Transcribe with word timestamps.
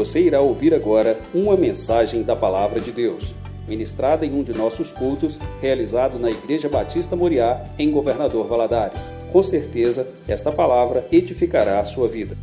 Você 0.00 0.22
irá 0.22 0.40
ouvir 0.40 0.72
agora 0.72 1.20
uma 1.34 1.54
mensagem 1.58 2.22
da 2.22 2.34
Palavra 2.34 2.80
de 2.80 2.90
Deus, 2.90 3.34
ministrada 3.68 4.24
em 4.24 4.32
um 4.32 4.42
de 4.42 4.54
nossos 4.54 4.92
cultos, 4.92 5.36
realizado 5.60 6.18
na 6.18 6.30
Igreja 6.30 6.70
Batista 6.70 7.14
Moriá, 7.14 7.62
em 7.78 7.90
Governador 7.90 8.48
Valadares. 8.48 9.12
Com 9.30 9.42
certeza, 9.42 10.10
esta 10.26 10.50
palavra 10.50 11.06
edificará 11.12 11.80
a 11.80 11.84
sua 11.84 12.08
vida. 12.08 12.34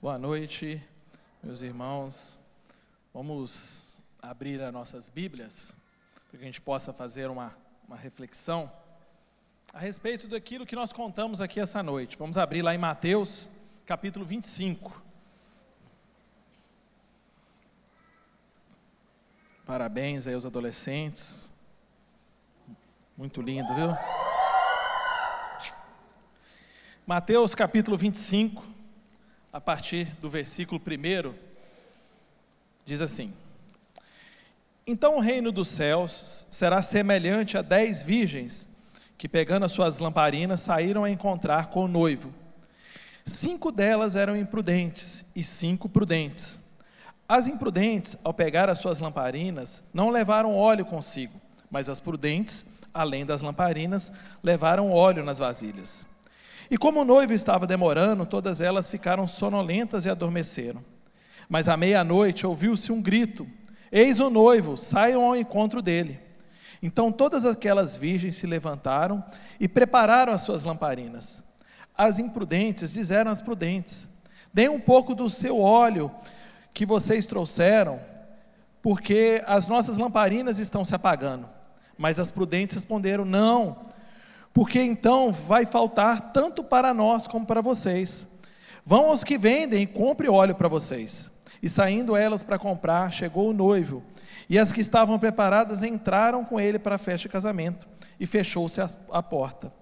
Boa 0.00 0.18
noite, 0.18 0.82
meus 1.40 1.62
irmãos. 1.62 2.40
Vamos 3.14 4.02
abrir 4.20 4.60
as 4.60 4.72
nossas 4.72 5.08
Bíblias 5.08 5.72
para 6.28 6.40
que 6.40 6.42
a 6.42 6.46
gente 6.48 6.60
possa 6.60 6.92
fazer 6.92 7.30
uma, 7.30 7.54
uma 7.86 7.96
reflexão 7.96 8.68
a 9.72 9.78
respeito 9.78 10.26
daquilo 10.26 10.66
que 10.66 10.74
nós 10.74 10.92
contamos 10.92 11.40
aqui 11.40 11.60
essa 11.60 11.80
noite. 11.80 12.18
Vamos 12.18 12.36
abrir 12.36 12.62
lá 12.62 12.74
em 12.74 12.78
Mateus, 12.78 13.48
capítulo 13.92 14.24
25. 14.24 15.02
Parabéns 19.66 20.26
aí 20.26 20.32
aos 20.32 20.46
adolescentes. 20.46 21.52
Muito 23.14 23.42
lindo, 23.42 23.68
viu? 23.74 23.94
Mateus 27.06 27.54
capítulo 27.54 27.98
25, 27.98 28.64
a 29.52 29.60
partir 29.60 30.06
do 30.22 30.30
versículo 30.30 30.80
1, 30.80 31.34
diz 32.86 33.02
assim: 33.02 33.30
Então 34.86 35.18
o 35.18 35.20
reino 35.20 35.52
dos 35.52 35.68
céus 35.68 36.46
será 36.50 36.80
semelhante 36.80 37.58
a 37.58 37.62
dez 37.62 38.02
virgens 38.02 38.68
que, 39.18 39.28
pegando 39.28 39.66
as 39.66 39.72
suas 39.72 39.98
lamparinas, 39.98 40.62
saíram 40.62 41.04
a 41.04 41.10
encontrar 41.10 41.66
com 41.66 41.84
o 41.84 41.88
noivo. 41.88 42.40
Cinco 43.24 43.70
delas 43.70 44.16
eram 44.16 44.36
imprudentes 44.36 45.24
e 45.34 45.44
cinco 45.44 45.88
prudentes. 45.88 46.58
As 47.28 47.46
imprudentes, 47.46 48.16
ao 48.24 48.34
pegar 48.34 48.68
as 48.68 48.78
suas 48.78 48.98
lamparinas, 48.98 49.82
não 49.94 50.10
levaram 50.10 50.56
óleo 50.56 50.84
consigo, 50.84 51.40
mas 51.70 51.88
as 51.88 52.00
prudentes, 52.00 52.66
além 52.92 53.24
das 53.24 53.40
lamparinas, 53.40 54.12
levaram 54.42 54.92
óleo 54.92 55.24
nas 55.24 55.38
vasilhas. 55.38 56.04
E 56.70 56.76
como 56.76 57.00
o 57.00 57.04
noivo 57.04 57.32
estava 57.32 57.66
demorando, 57.66 58.26
todas 58.26 58.60
elas 58.60 58.88
ficaram 58.88 59.28
sonolentas 59.28 60.04
e 60.04 60.10
adormeceram. 60.10 60.82
Mas 61.48 61.68
à 61.68 61.76
meia-noite 61.76 62.46
ouviu-se 62.46 62.90
um 62.90 63.00
grito: 63.00 63.46
Eis 63.90 64.18
o 64.18 64.30
noivo, 64.30 64.76
saiam 64.76 65.24
ao 65.24 65.36
encontro 65.36 65.80
dele. 65.80 66.18
Então 66.82 67.12
todas 67.12 67.46
aquelas 67.46 67.96
virgens 67.96 68.36
se 68.36 68.46
levantaram 68.46 69.22
e 69.60 69.68
prepararam 69.68 70.32
as 70.32 70.42
suas 70.42 70.64
lamparinas. 70.64 71.51
As 71.96 72.18
imprudentes 72.18 72.94
disseram 72.94 73.30
às 73.30 73.40
prudentes: 73.40 74.08
Deem 74.52 74.68
um 74.68 74.80
pouco 74.80 75.14
do 75.14 75.28
seu 75.28 75.60
óleo 75.60 76.10
que 76.72 76.86
vocês 76.86 77.26
trouxeram, 77.26 78.00
porque 78.80 79.42
as 79.46 79.68
nossas 79.68 79.96
lamparinas 79.96 80.58
estão 80.58 80.84
se 80.84 80.94
apagando. 80.94 81.48
Mas 81.96 82.18
as 82.18 82.30
prudentes 82.30 82.74
responderam: 82.74 83.24
Não, 83.24 83.78
porque 84.52 84.80
então 84.80 85.32
vai 85.32 85.64
faltar 85.66 86.32
tanto 86.32 86.64
para 86.64 86.92
nós 86.92 87.26
como 87.26 87.46
para 87.46 87.60
vocês. 87.60 88.26
Vão 88.84 89.06
aos 89.06 89.22
que 89.22 89.38
vendem 89.38 89.82
e 89.82 89.86
compre 89.86 90.28
óleo 90.28 90.54
para 90.54 90.68
vocês. 90.68 91.30
E 91.62 91.68
saindo 91.68 92.16
elas 92.16 92.42
para 92.42 92.58
comprar, 92.58 93.12
chegou 93.12 93.50
o 93.50 93.52
noivo. 93.52 94.02
E 94.50 94.58
as 94.58 94.72
que 94.72 94.80
estavam 94.80 95.18
preparadas 95.18 95.82
entraram 95.82 96.44
com 96.44 96.58
ele 96.58 96.78
para 96.78 96.96
a 96.96 96.98
festa 96.98 97.28
de 97.28 97.28
casamento, 97.28 97.86
e 98.18 98.26
fechou-se 98.26 98.80
a, 98.80 98.90
a 99.12 99.22
porta. 99.22 99.72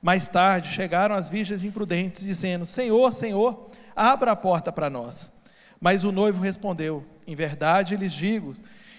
Mais 0.00 0.28
tarde 0.28 0.70
chegaram 0.70 1.14
as 1.14 1.28
virgens 1.28 1.64
imprudentes, 1.64 2.22
dizendo: 2.22 2.64
Senhor, 2.64 3.12
Senhor, 3.12 3.70
abra 3.94 4.32
a 4.32 4.36
porta 4.36 4.70
para 4.70 4.88
nós. 4.88 5.32
Mas 5.80 6.04
o 6.04 6.12
noivo 6.12 6.42
respondeu: 6.42 7.04
Em 7.26 7.34
verdade 7.34 7.96
lhes 7.96 8.12
digo 8.12 8.54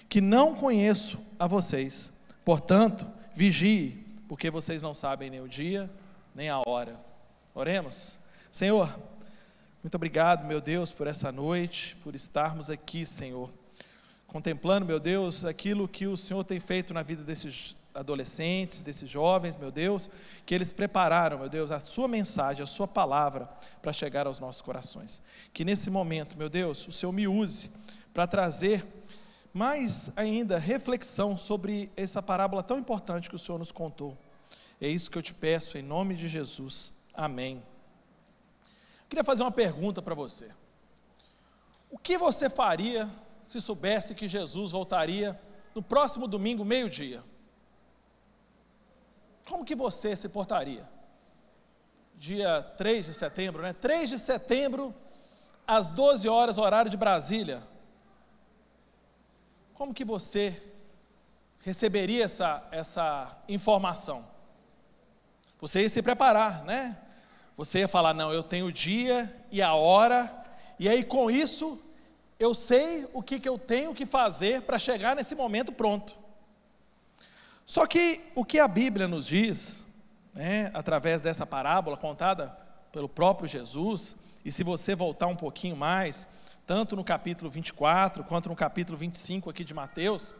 que 0.07 0.19
não 0.19 0.55
conheço 0.55 1.19
a 1.37 1.47
vocês. 1.47 2.11
Portanto, 2.43 3.05
vigie, 3.33 4.05
porque 4.27 4.49
vocês 4.49 4.81
não 4.81 4.93
sabem 4.93 5.29
nem 5.29 5.41
o 5.41 5.47
dia, 5.47 5.89
nem 6.35 6.49
a 6.49 6.61
hora. 6.65 6.95
Oremos. 7.53 8.19
Senhor, 8.51 8.99
muito 9.83 9.95
obrigado, 9.95 10.45
meu 10.45 10.59
Deus, 10.59 10.91
por 10.91 11.07
essa 11.07 11.31
noite, 11.31 11.95
por 12.03 12.15
estarmos 12.15 12.69
aqui, 12.69 13.05
Senhor 13.05 13.49
contemplando, 14.29 14.85
meu 14.85 14.99
Deus, 14.99 15.43
aquilo 15.43 15.87
que 15.87 16.05
o 16.05 16.15
Senhor 16.15 16.43
tem 16.43 16.59
feito 16.59 16.93
na 16.93 17.01
vida 17.01 17.23
desses 17.23 17.75
adolescentes, 17.95 18.83
desses 18.83 19.09
jovens, 19.09 19.57
meu 19.57 19.71
Deus, 19.71 20.07
que 20.45 20.53
eles 20.53 20.71
prepararam, 20.71 21.39
meu 21.39 21.49
Deus, 21.49 21.71
a 21.71 21.79
sua 21.79 22.07
mensagem, 22.07 22.63
a 22.63 22.67
sua 22.67 22.87
palavra 22.87 23.49
para 23.81 23.91
chegar 23.91 24.27
aos 24.27 24.39
nossos 24.39 24.61
corações. 24.61 25.19
Que 25.51 25.65
nesse 25.65 25.89
momento, 25.89 26.37
meu 26.37 26.47
Deus, 26.47 26.87
o 26.87 26.91
Senhor 26.91 27.11
me 27.11 27.27
use 27.27 27.71
para 28.13 28.27
trazer 28.27 28.85
mais 29.51 30.11
ainda 30.15 30.59
reflexão 30.59 31.35
sobre 31.35 31.91
essa 31.97 32.21
parábola 32.21 32.61
tão 32.61 32.77
importante 32.77 33.29
que 33.29 33.35
o 33.35 33.39
Senhor 33.39 33.57
nos 33.57 33.71
contou. 33.71 34.15
É 34.79 34.87
isso 34.87 35.09
que 35.09 35.17
eu 35.17 35.23
te 35.23 35.33
peço 35.33 35.75
em 35.75 35.81
nome 35.81 36.13
de 36.13 36.29
Jesus. 36.29 36.93
Amém. 37.15 37.63
Queria 39.09 39.23
fazer 39.23 39.41
uma 39.41 39.51
pergunta 39.51 40.03
para 40.03 40.13
você. 40.13 40.51
O 41.89 41.97
que 41.97 42.15
você 42.15 42.47
faria 42.47 43.09
se 43.43 43.59
soubesse 43.59 44.15
que 44.15 44.27
Jesus 44.27 44.71
voltaria 44.71 45.39
no 45.73 45.81
próximo 45.81 46.27
domingo, 46.27 46.65
meio-dia? 46.65 47.23
Como 49.47 49.65
que 49.65 49.75
você 49.75 50.15
se 50.15 50.29
portaria? 50.29 50.87
Dia 52.15 52.61
3 52.77 53.07
de 53.07 53.13
setembro, 53.13 53.63
né? 53.63 53.73
3 53.73 54.09
de 54.09 54.19
setembro, 54.19 54.93
às 55.65 55.89
12 55.89 56.27
horas, 56.27 56.57
horário 56.57 56.91
de 56.91 56.97
Brasília. 56.97 57.63
Como 59.73 59.93
que 59.93 60.03
você 60.03 60.61
receberia 61.59 62.25
essa, 62.25 62.67
essa 62.71 63.41
informação? 63.47 64.27
Você 65.59 65.81
ia 65.81 65.89
se 65.89 66.01
preparar, 66.01 66.63
né? 66.63 66.97
Você 67.57 67.79
ia 67.79 67.87
falar: 67.87 68.13
não, 68.13 68.31
eu 68.31 68.43
tenho 68.43 68.67
o 68.67 68.71
dia 68.71 69.33
e 69.51 69.61
a 69.61 69.73
hora, 69.73 70.43
e 70.77 70.87
aí 70.87 71.03
com 71.03 71.31
isso 71.31 71.81
eu 72.39 72.55
sei 72.55 73.05
o 73.11 73.21
que, 73.21 73.37
que 73.37 73.49
eu 73.49 73.59
tenho 73.59 73.93
que 73.93 74.05
fazer 74.05 74.61
para 74.61 74.79
chegar 74.79 75.13
nesse 75.13 75.35
momento 75.35 75.73
pronto. 75.73 76.15
Só 77.65 77.85
que 77.85 78.21
o 78.33 78.45
que 78.45 78.59
a 78.59 78.67
Bíblia 78.67 79.07
nos 79.09 79.27
diz, 79.27 79.85
né, 80.33 80.71
através 80.73 81.21
dessa 81.21 81.45
parábola 81.45 81.97
contada 81.97 82.47
pelo 82.93 83.09
próprio 83.09 83.47
Jesus, 83.47 84.15
e 84.43 84.51
se 84.53 84.63
você 84.63 84.95
voltar 84.95 85.27
um 85.27 85.35
pouquinho 85.35 85.75
mais, 85.75 86.27
tanto 86.65 86.95
no 86.95 87.03
capítulo 87.03 87.51
24 87.51 88.23
quanto 88.23 88.47
no 88.47 88.55
capítulo 88.55 88.97
25 88.97 89.49
aqui 89.49 89.65
de 89.65 89.73
Mateus, 89.73 90.33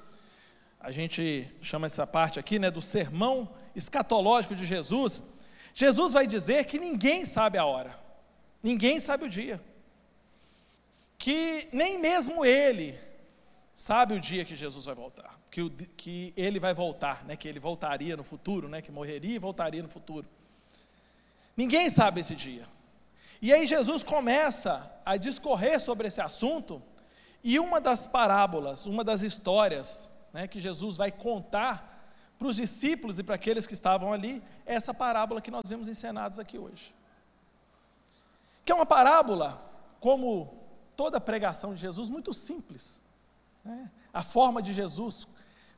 a 0.79 0.91
gente 0.91 1.53
chama 1.61 1.85
essa 1.85 2.07
parte 2.07 2.39
aqui, 2.39 2.57
né, 2.57 2.71
do 2.71 2.81
sermão 2.81 3.49
escatológico 3.75 4.55
de 4.55 4.65
Jesus. 4.65 5.21
Jesus 5.73 6.13
vai 6.13 6.25
dizer 6.25 6.63
que 6.63 6.79
ninguém 6.79 7.25
sabe 7.25 7.57
a 7.57 7.65
hora, 7.65 7.93
ninguém 8.63 9.01
sabe 9.01 9.25
o 9.25 9.29
dia 9.29 9.61
que 11.19 11.67
nem 11.73 11.99
mesmo 11.99 12.45
ele 12.45 12.97
sabe 13.75 14.13
o 14.13 14.19
dia 14.19 14.45
que 14.45 14.55
Jesus 14.55 14.85
vai 14.85 14.95
voltar, 14.95 15.37
que, 15.51 15.61
o, 15.61 15.69
que 15.69 16.33
ele 16.35 16.59
vai 16.59 16.73
voltar, 16.73 17.25
né, 17.25 17.35
que 17.35 17.47
ele 17.47 17.59
voltaria 17.59 18.15
no 18.15 18.23
futuro, 18.23 18.69
né, 18.69 18.81
que 18.81 18.91
morreria 18.91 19.35
e 19.35 19.39
voltaria 19.39 19.83
no 19.83 19.89
futuro. 19.89 20.25
Ninguém 21.57 21.89
sabe 21.89 22.21
esse 22.21 22.33
dia. 22.33 22.65
E 23.41 23.53
aí 23.53 23.67
Jesus 23.67 24.01
começa 24.01 24.89
a 25.05 25.17
discorrer 25.17 25.79
sobre 25.81 26.07
esse 26.07 26.21
assunto, 26.21 26.81
e 27.43 27.59
uma 27.59 27.81
das 27.81 28.07
parábolas, 28.07 28.85
uma 28.85 29.03
das 29.03 29.21
histórias 29.21 30.09
né, 30.33 30.47
que 30.47 30.59
Jesus 30.59 30.95
vai 30.95 31.11
contar 31.11 32.13
para 32.37 32.47
os 32.47 32.55
discípulos 32.55 33.19
e 33.19 33.23
para 33.23 33.35
aqueles 33.35 33.67
que 33.67 33.73
estavam 33.73 34.13
ali, 34.13 34.41
é 34.65 34.75
essa 34.75 34.93
parábola 34.93 35.41
que 35.41 35.51
nós 35.51 35.63
vemos 35.67 35.89
encenados 35.89 36.39
aqui 36.39 36.57
hoje. 36.57 36.93
Que 38.65 38.71
é 38.71 38.75
uma 38.75 38.85
parábola, 38.85 39.61
como 39.99 40.58
toda 40.99 41.17
a 41.17 41.21
pregação 41.21 41.73
de 41.73 41.79
Jesus 41.79 42.09
muito 42.09 42.33
simples. 42.33 43.01
Né? 43.63 43.89
A 44.13 44.21
forma 44.21 44.61
de 44.61 44.73
Jesus 44.73 45.25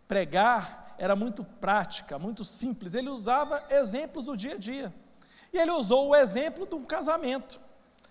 pregar 0.08 0.96
era 0.98 1.16
muito 1.16 1.44
prática, 1.44 2.18
muito 2.18 2.44
simples. 2.44 2.96
Ele 2.96 3.08
usava 3.08 3.64
exemplos 3.70 4.26
do 4.26 4.36
dia 4.36 4.56
a 4.56 4.58
dia. 4.58 4.92
E 5.54 5.60
ele 5.60 5.70
usou 5.70 6.08
o 6.08 6.16
exemplo 6.16 6.66
de 6.66 6.74
um 6.74 6.84
casamento. 6.84 7.62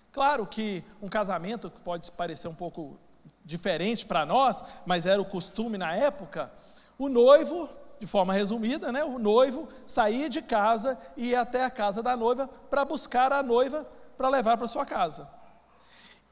Claro 0.09 0.47
que 0.47 0.85
um 1.01 1.09
casamento 1.09 1.69
pode 1.83 2.09
parecer 2.13 2.47
um 2.47 2.55
pouco 2.55 2.97
diferente 3.43 4.05
para 4.05 4.25
nós, 4.25 4.63
mas 4.85 5.05
era 5.05 5.21
o 5.21 5.25
costume 5.25 5.77
na 5.77 5.93
época. 5.93 6.49
O 6.97 7.09
noivo, 7.09 7.67
de 7.99 8.07
forma 8.07 8.31
resumida, 8.31 8.89
né, 8.89 9.03
o 9.03 9.19
noivo 9.19 9.67
saía 9.85 10.29
de 10.29 10.41
casa 10.41 10.97
e 11.17 11.31
ia 11.31 11.41
até 11.41 11.65
a 11.65 11.69
casa 11.69 12.01
da 12.01 12.15
noiva 12.15 12.47
para 12.69 12.85
buscar 12.85 13.33
a 13.33 13.43
noiva 13.43 13.85
para 14.15 14.29
levar 14.29 14.55
para 14.55 14.65
sua 14.65 14.85
casa. 14.85 15.27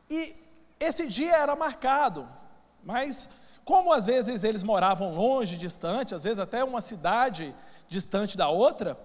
E 0.10 0.48
esse 0.80 1.08
dia 1.08 1.36
era 1.36 1.56
marcado, 1.56 2.28
mas 2.84 3.30
como 3.66 3.94
às 3.94 4.06
vezes 4.06 4.44
eles 4.44 4.64
moravam 4.64 5.14
longe, 5.14 5.58
distante, 5.58 6.16
às 6.16 6.24
vezes 6.24 6.40
até 6.40 6.64
uma 6.64 6.82
cidade 6.82 7.54
distante 7.88 8.36
da 8.36 8.50
outra, 8.50 8.98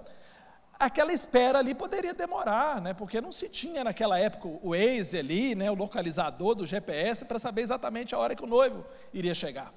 aquela 0.79 1.13
espera 1.13 1.59
ali 1.59 1.75
poderia 1.75 2.15
demorar, 2.15 2.81
né? 2.81 2.95
Porque 2.95 3.21
não 3.21 3.33
se 3.33 3.49
tinha 3.49 3.85
naquela 3.85 4.19
época 4.19 4.49
o 4.49 4.71
Waze 4.71 5.19
ali, 5.19 5.55
né, 5.55 5.71
o 5.71 5.75
localizador 5.75 6.55
do 6.55 6.67
GPS 6.67 7.25
para 7.25 7.39
saber 7.39 7.63
exatamente 7.63 8.15
a 8.15 8.19
hora 8.19 8.35
que 8.35 8.45
o 8.45 8.47
noivo 8.47 8.85
iria 9.13 9.35
chegar. 9.35 9.73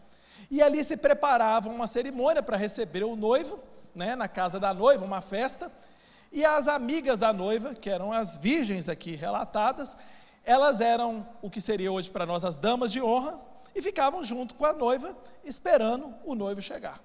E 0.49 0.61
ali 0.61 0.83
se 0.83 0.95
preparava 0.95 1.67
uma 1.67 1.87
cerimônia 1.87 2.41
para 2.41 2.55
receber 2.55 3.03
o 3.03 3.15
noivo, 3.15 3.59
né, 3.93 4.15
na 4.15 4.27
casa 4.27 4.59
da 4.59 4.73
noiva, 4.73 5.03
uma 5.03 5.21
festa, 5.21 5.71
e 6.31 6.45
as 6.45 6.67
amigas 6.67 7.19
da 7.19 7.33
noiva, 7.33 7.73
que 7.73 7.89
eram 7.89 8.13
as 8.13 8.37
virgens 8.37 8.87
aqui 8.87 9.15
relatadas, 9.15 9.97
elas 10.47 10.79
eram 10.79 11.27
o 11.41 11.49
que 11.49 11.59
seria 11.59 11.91
hoje 11.91 12.09
para 12.09 12.25
nós 12.25 12.45
as 12.45 12.55
damas 12.55 12.91
de 12.91 13.01
honra, 13.01 13.37
e 13.75 13.81
ficavam 13.81 14.23
junto 14.23 14.55
com 14.55 14.65
a 14.65 14.71
noiva, 14.71 15.15
esperando 15.43 16.15
o 16.23 16.33
noivo 16.33 16.61
chegar. 16.61 16.99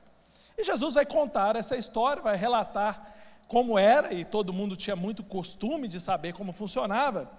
E 0.56 0.62
Jesus 0.62 0.94
vai 0.94 1.05
contar 1.05 1.56
essa 1.56 1.77
história, 1.77 2.23
vai 2.23 2.37
relatar 2.37 3.15
como 3.49 3.77
era, 3.77 4.15
e 4.15 4.25
todo 4.25 4.53
mundo 4.53 4.77
tinha 4.77 4.94
muito 4.94 5.25
costume 5.25 5.89
de 5.89 5.99
saber 5.99 6.33
como 6.33 6.53
funcionava, 6.53 7.31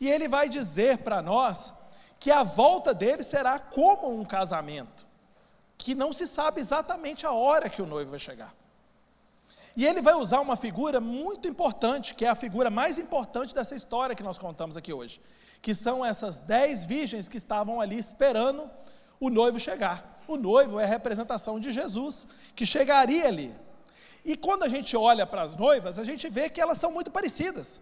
e 0.00 0.10
ele 0.10 0.26
vai 0.26 0.48
dizer 0.48 0.98
para 0.98 1.22
nós 1.22 1.72
que 2.18 2.32
a 2.32 2.42
volta 2.42 2.92
dele 2.92 3.22
será 3.22 3.60
como 3.60 4.10
um 4.10 4.24
casamento, 4.24 5.06
que 5.78 5.94
não 5.94 6.12
se 6.12 6.26
sabe 6.26 6.60
exatamente 6.60 7.24
a 7.24 7.30
hora 7.30 7.70
que 7.70 7.80
o 7.80 7.86
noivo 7.86 8.10
vai 8.10 8.18
chegar. 8.18 8.52
E 9.78 9.86
ele 9.86 10.02
vai 10.02 10.14
usar 10.14 10.40
uma 10.40 10.56
figura 10.56 10.98
muito 10.98 11.46
importante, 11.46 12.12
que 12.12 12.24
é 12.24 12.28
a 12.28 12.34
figura 12.34 12.68
mais 12.68 12.98
importante 12.98 13.54
dessa 13.54 13.76
história 13.76 14.16
que 14.16 14.24
nós 14.24 14.36
contamos 14.36 14.76
aqui 14.76 14.92
hoje, 14.92 15.20
que 15.62 15.72
são 15.72 16.04
essas 16.04 16.40
dez 16.40 16.82
virgens 16.82 17.28
que 17.28 17.36
estavam 17.36 17.80
ali 17.80 17.96
esperando 17.96 18.68
o 19.20 19.30
noivo 19.30 19.56
chegar. 19.56 20.20
O 20.26 20.36
noivo 20.36 20.80
é 20.80 20.84
a 20.84 20.88
representação 20.88 21.60
de 21.60 21.70
Jesus, 21.70 22.26
que 22.56 22.66
chegaria 22.66 23.28
ali. 23.28 23.54
E 24.24 24.36
quando 24.36 24.64
a 24.64 24.68
gente 24.68 24.96
olha 24.96 25.24
para 25.24 25.42
as 25.42 25.54
noivas, 25.54 25.96
a 25.96 26.02
gente 26.02 26.28
vê 26.28 26.50
que 26.50 26.60
elas 26.60 26.78
são 26.78 26.90
muito 26.90 27.12
parecidas. 27.12 27.80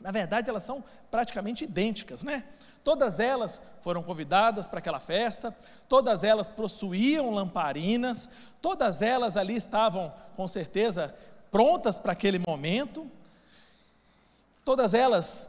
Na 0.00 0.12
verdade, 0.12 0.48
elas 0.48 0.62
são 0.62 0.84
praticamente 1.10 1.64
idênticas, 1.64 2.22
né? 2.22 2.44
Todas 2.84 3.20
elas 3.20 3.62
foram 3.80 4.02
convidadas 4.02 4.66
para 4.66 4.80
aquela 4.80 4.98
festa, 4.98 5.56
todas 5.88 6.24
elas 6.24 6.48
possuíam 6.48 7.30
lamparinas, 7.30 8.28
todas 8.60 9.02
elas 9.02 9.36
ali 9.36 9.54
estavam, 9.54 10.12
com 10.36 10.48
certeza, 10.48 11.14
prontas 11.50 11.98
para 11.98 12.12
aquele 12.12 12.38
momento, 12.38 13.08
todas 14.64 14.94
elas 14.94 15.48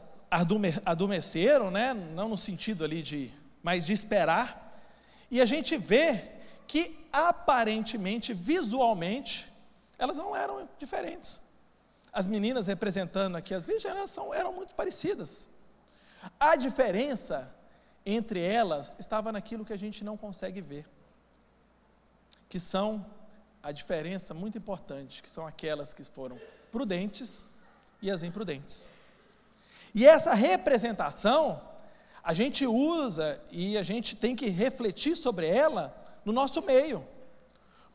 adormeceram, 0.84 1.70
né? 1.70 1.94
não 1.94 2.28
no 2.28 2.36
sentido 2.36 2.84
ali 2.84 3.02
de, 3.02 3.30
mas 3.62 3.86
de 3.86 3.92
esperar, 3.92 4.82
e 5.30 5.40
a 5.40 5.46
gente 5.46 5.76
vê 5.76 6.30
que 6.66 6.96
aparentemente, 7.12 8.32
visualmente, 8.32 9.50
elas 9.98 10.16
não 10.16 10.34
eram 10.34 10.68
diferentes. 10.78 11.42
As 12.12 12.26
meninas 12.26 12.66
representando 12.66 13.36
aqui 13.36 13.54
as 13.54 13.66
virgens, 13.66 13.92
elas 13.92 14.10
são, 14.10 14.32
eram 14.32 14.52
muito 14.52 14.74
parecidas. 14.74 15.48
A 16.38 16.56
diferença 16.56 17.54
entre 18.04 18.40
elas 18.40 18.96
estava 18.98 19.32
naquilo 19.32 19.64
que 19.64 19.72
a 19.72 19.78
gente 19.78 20.04
não 20.04 20.16
consegue 20.16 20.60
ver, 20.60 20.86
que 22.48 22.60
são 22.60 23.04
a 23.62 23.72
diferença 23.72 24.34
muito 24.34 24.58
importante, 24.58 25.22
que 25.22 25.30
são 25.30 25.46
aquelas 25.46 25.94
que 25.94 26.04
foram 26.04 26.38
prudentes 26.70 27.46
e 28.02 28.10
as 28.10 28.22
imprudentes. 28.22 28.88
E 29.94 30.06
essa 30.06 30.34
representação 30.34 31.62
a 32.22 32.32
gente 32.32 32.66
usa 32.66 33.40
e 33.50 33.76
a 33.78 33.82
gente 33.82 34.16
tem 34.16 34.34
que 34.34 34.48
refletir 34.48 35.16
sobre 35.16 35.46
ela 35.46 35.94
no 36.24 36.32
nosso 36.32 36.60
meio. 36.62 37.06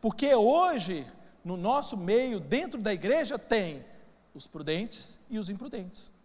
Porque 0.01 0.33
hoje, 0.33 1.05
no 1.43 1.57
nosso 1.57 1.97
meio, 1.97 2.39
dentro 2.39 2.79
da 2.79 2.93
igreja, 2.93 3.37
tem 3.37 3.85
os 4.33 4.47
prudentes 4.47 5.19
e 5.29 5.37
os 5.37 5.49
imprudentes 5.49 6.19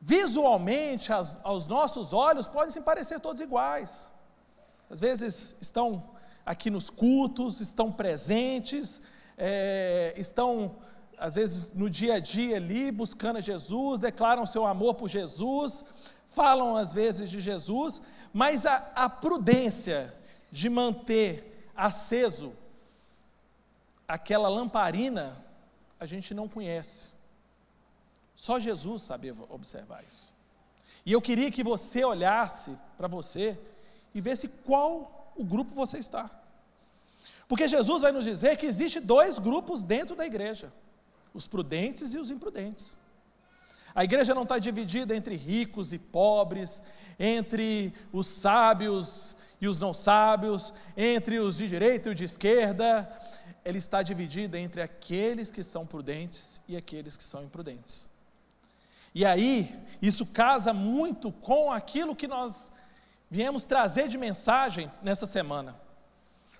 visualmente, 0.00 1.12
aos, 1.12 1.36
aos 1.42 1.66
nossos 1.66 2.12
olhos, 2.12 2.48
podem 2.48 2.70
se 2.70 2.80
parecer 2.80 3.20
todos 3.20 3.40
iguais. 3.40 4.10
Às 4.88 4.98
vezes 4.98 5.56
estão 5.60 6.10
aqui 6.44 6.70
nos 6.70 6.88
cultos, 6.88 7.60
estão 7.60 7.92
presentes, 7.92 9.02
é, 9.36 10.14
estão, 10.16 10.76
às 11.18 11.34
vezes, 11.34 11.72
no 11.74 11.90
dia 11.90 12.14
a 12.14 12.18
dia 12.18 12.56
ali, 12.56 12.90
buscando 12.90 13.40
Jesus, 13.40 14.00
declaram 14.00 14.46
seu 14.46 14.66
amor 14.66 14.94
por 14.94 15.08
Jesus, 15.08 15.84
falam 16.28 16.76
às 16.76 16.92
vezes 16.92 17.30
de 17.30 17.40
Jesus, 17.40 18.00
mas 18.32 18.64
a, 18.64 18.90
a 18.94 19.08
prudência 19.08 20.14
de 20.50 20.68
manter 20.68 21.70
aceso 21.76 22.52
aquela 24.10 24.48
lamparina, 24.48 25.44
a 25.98 26.04
gente 26.04 26.34
não 26.34 26.48
conhece. 26.48 27.12
Só 28.40 28.58
Jesus 28.58 29.02
sabia 29.02 29.34
observar 29.50 30.02
isso. 30.08 30.32
E 31.04 31.12
eu 31.12 31.20
queria 31.20 31.50
que 31.50 31.62
você 31.62 32.02
olhasse 32.02 32.74
para 32.96 33.06
você 33.06 33.58
e 34.14 34.20
visse 34.22 34.48
qual 34.48 35.34
o 35.36 35.44
grupo 35.44 35.74
você 35.74 35.98
está. 35.98 36.30
Porque 37.46 37.68
Jesus 37.68 38.00
vai 38.00 38.12
nos 38.12 38.24
dizer 38.24 38.56
que 38.56 38.64
existe 38.64 38.98
dois 38.98 39.38
grupos 39.38 39.84
dentro 39.84 40.16
da 40.16 40.24
igreja: 40.24 40.72
os 41.34 41.46
prudentes 41.46 42.14
e 42.14 42.18
os 42.18 42.30
imprudentes. 42.30 42.98
A 43.94 44.04
igreja 44.04 44.34
não 44.34 44.44
está 44.44 44.58
dividida 44.58 45.14
entre 45.14 45.36
ricos 45.36 45.92
e 45.92 45.98
pobres, 45.98 46.82
entre 47.18 47.92
os 48.10 48.26
sábios 48.26 49.36
e 49.60 49.68
os 49.68 49.78
não 49.78 49.92
sábios, 49.92 50.72
entre 50.96 51.38
os 51.38 51.58
de 51.58 51.68
direita 51.68 52.08
e 52.08 52.12
os 52.12 52.18
de 52.18 52.24
esquerda. 52.24 53.06
Ela 53.62 53.76
está 53.76 54.02
dividida 54.02 54.58
entre 54.58 54.80
aqueles 54.80 55.50
que 55.50 55.62
são 55.62 55.84
prudentes 55.84 56.62
e 56.66 56.74
aqueles 56.74 57.18
que 57.18 57.24
são 57.24 57.44
imprudentes. 57.44 58.08
E 59.14 59.24
aí, 59.24 59.76
isso 60.00 60.24
casa 60.24 60.72
muito 60.72 61.32
com 61.32 61.72
aquilo 61.72 62.16
que 62.16 62.28
nós 62.28 62.72
viemos 63.30 63.64
trazer 63.64 64.08
de 64.08 64.18
mensagem 64.18 64.90
nessa 65.02 65.26
semana. 65.26 65.74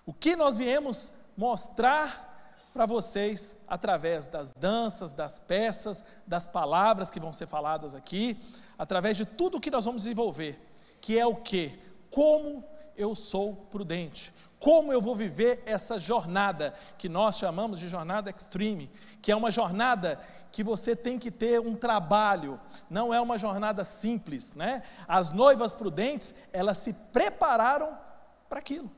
O 0.05 0.13
que 0.13 0.35
nós 0.37 0.57
viemos 0.57 1.13
mostrar 1.37 2.29
para 2.73 2.87
vocês 2.87 3.57
através 3.67 4.29
das 4.29 4.53
danças, 4.53 5.13
das 5.13 5.39
peças, 5.39 6.05
das 6.27 6.47
palavras 6.47 7.11
que 7.11 7.21
vão 7.21 7.33
ser 7.33 7.47
faladas 7.47 7.95
aqui, 7.95 8.39
através 8.79 9.17
de 9.17 9.25
tudo 9.27 9.61
que 9.61 9.71
nós 9.71 9.85
vamos 9.85 10.05
desenvolver, 10.05 10.61
que 11.01 11.19
é 11.19 11.27
o 11.27 11.35
que? 11.35 11.79
Como 12.11 12.65
eu 12.97 13.15
sou 13.15 13.55
prudente, 13.55 14.33
como 14.61 14.93
eu 14.93 15.01
vou 15.01 15.17
viver 15.17 15.63
essa 15.65 15.99
jornada 15.99 16.75
que 16.99 17.09
nós 17.09 17.39
chamamos 17.39 17.81
de 17.81 17.89
jornada 17.89 18.31
extreme, 18.31 18.91
que 19.23 19.33
é 19.33 19.37
uma 19.37 19.51
jornada 19.51 20.21
que 20.53 20.63
você 20.63 20.95
tem 20.95 21.19
que 21.19 21.31
ter 21.31 21.59
um 21.59 21.75
trabalho, 21.75 22.61
não 22.89 23.13
é 23.13 23.19
uma 23.19 23.39
jornada 23.39 23.83
simples, 23.85 24.53
né? 24.53 24.83
As 25.09 25.31
noivas 25.31 25.75
prudentes, 25.75 26.35
elas 26.53 26.77
se 26.77 26.93
prepararam 26.93 27.97
para 28.51 28.59
aquilo. 28.59 28.91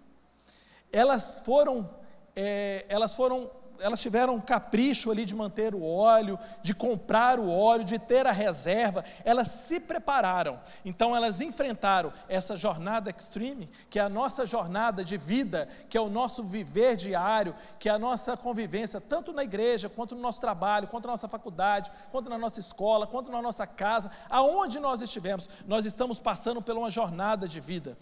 Elas 0.91 1.41
foram, 1.45 1.89
é, 2.35 2.85
elas 2.89 3.15
foram 3.15 3.49
elas 3.81 4.01
tiveram 4.01 4.35
um 4.35 4.41
capricho 4.41 5.11
ali 5.11 5.25
de 5.25 5.35
manter 5.35 5.75
o 5.75 5.83
óleo, 5.83 6.39
de 6.63 6.75
comprar 6.75 7.39
o 7.39 7.51
óleo, 7.51 7.85
de 7.85 7.99
ter 7.99 8.27
a 8.27 8.33
reserva, 8.33 9.05
elas 9.25 9.49
se 9.49 9.81
prepararam. 9.81 10.61
Então 10.85 11.15
elas 11.15 11.41
enfrentaram 11.41 12.13
essa 12.29 12.57
jornada 12.57 13.11
extreme, 13.11 13.69
que 13.91 13.99
é 13.99 14.03
a 14.03 14.09
nossa 14.09 14.47
jornada 14.47 15.05
de 15.05 15.17
vida, 15.17 15.69
que 15.89 15.97
é 15.97 16.01
o 16.01 16.11
nosso 16.11 16.43
viver 16.43 16.97
diário, 16.97 17.55
que 17.79 17.89
é 17.89 17.93
a 17.93 17.99
nossa 17.99 18.37
convivência, 18.37 19.01
tanto 19.01 19.33
na 19.33 19.45
igreja, 19.45 19.89
quanto 19.89 20.15
no 20.15 20.21
nosso 20.21 20.41
trabalho, 20.41 20.89
quanto 20.89 21.07
na 21.07 21.13
nossa 21.13 21.29
faculdade, 21.29 21.91
quanto 22.11 22.31
na 22.31 22.39
nossa 22.39 22.61
escola, 22.61 23.07
quanto 23.07 23.31
na 23.31 23.43
nossa 23.43 23.67
casa, 23.67 24.11
aonde 24.29 24.79
nós 24.79 25.03
estivermos, 25.03 25.49
nós 25.67 25.87
estamos 25.87 26.21
passando 26.21 26.63
por 26.63 26.77
uma 26.77 26.91
jornada 26.91 27.49
de 27.49 27.61
vida. 27.61 27.97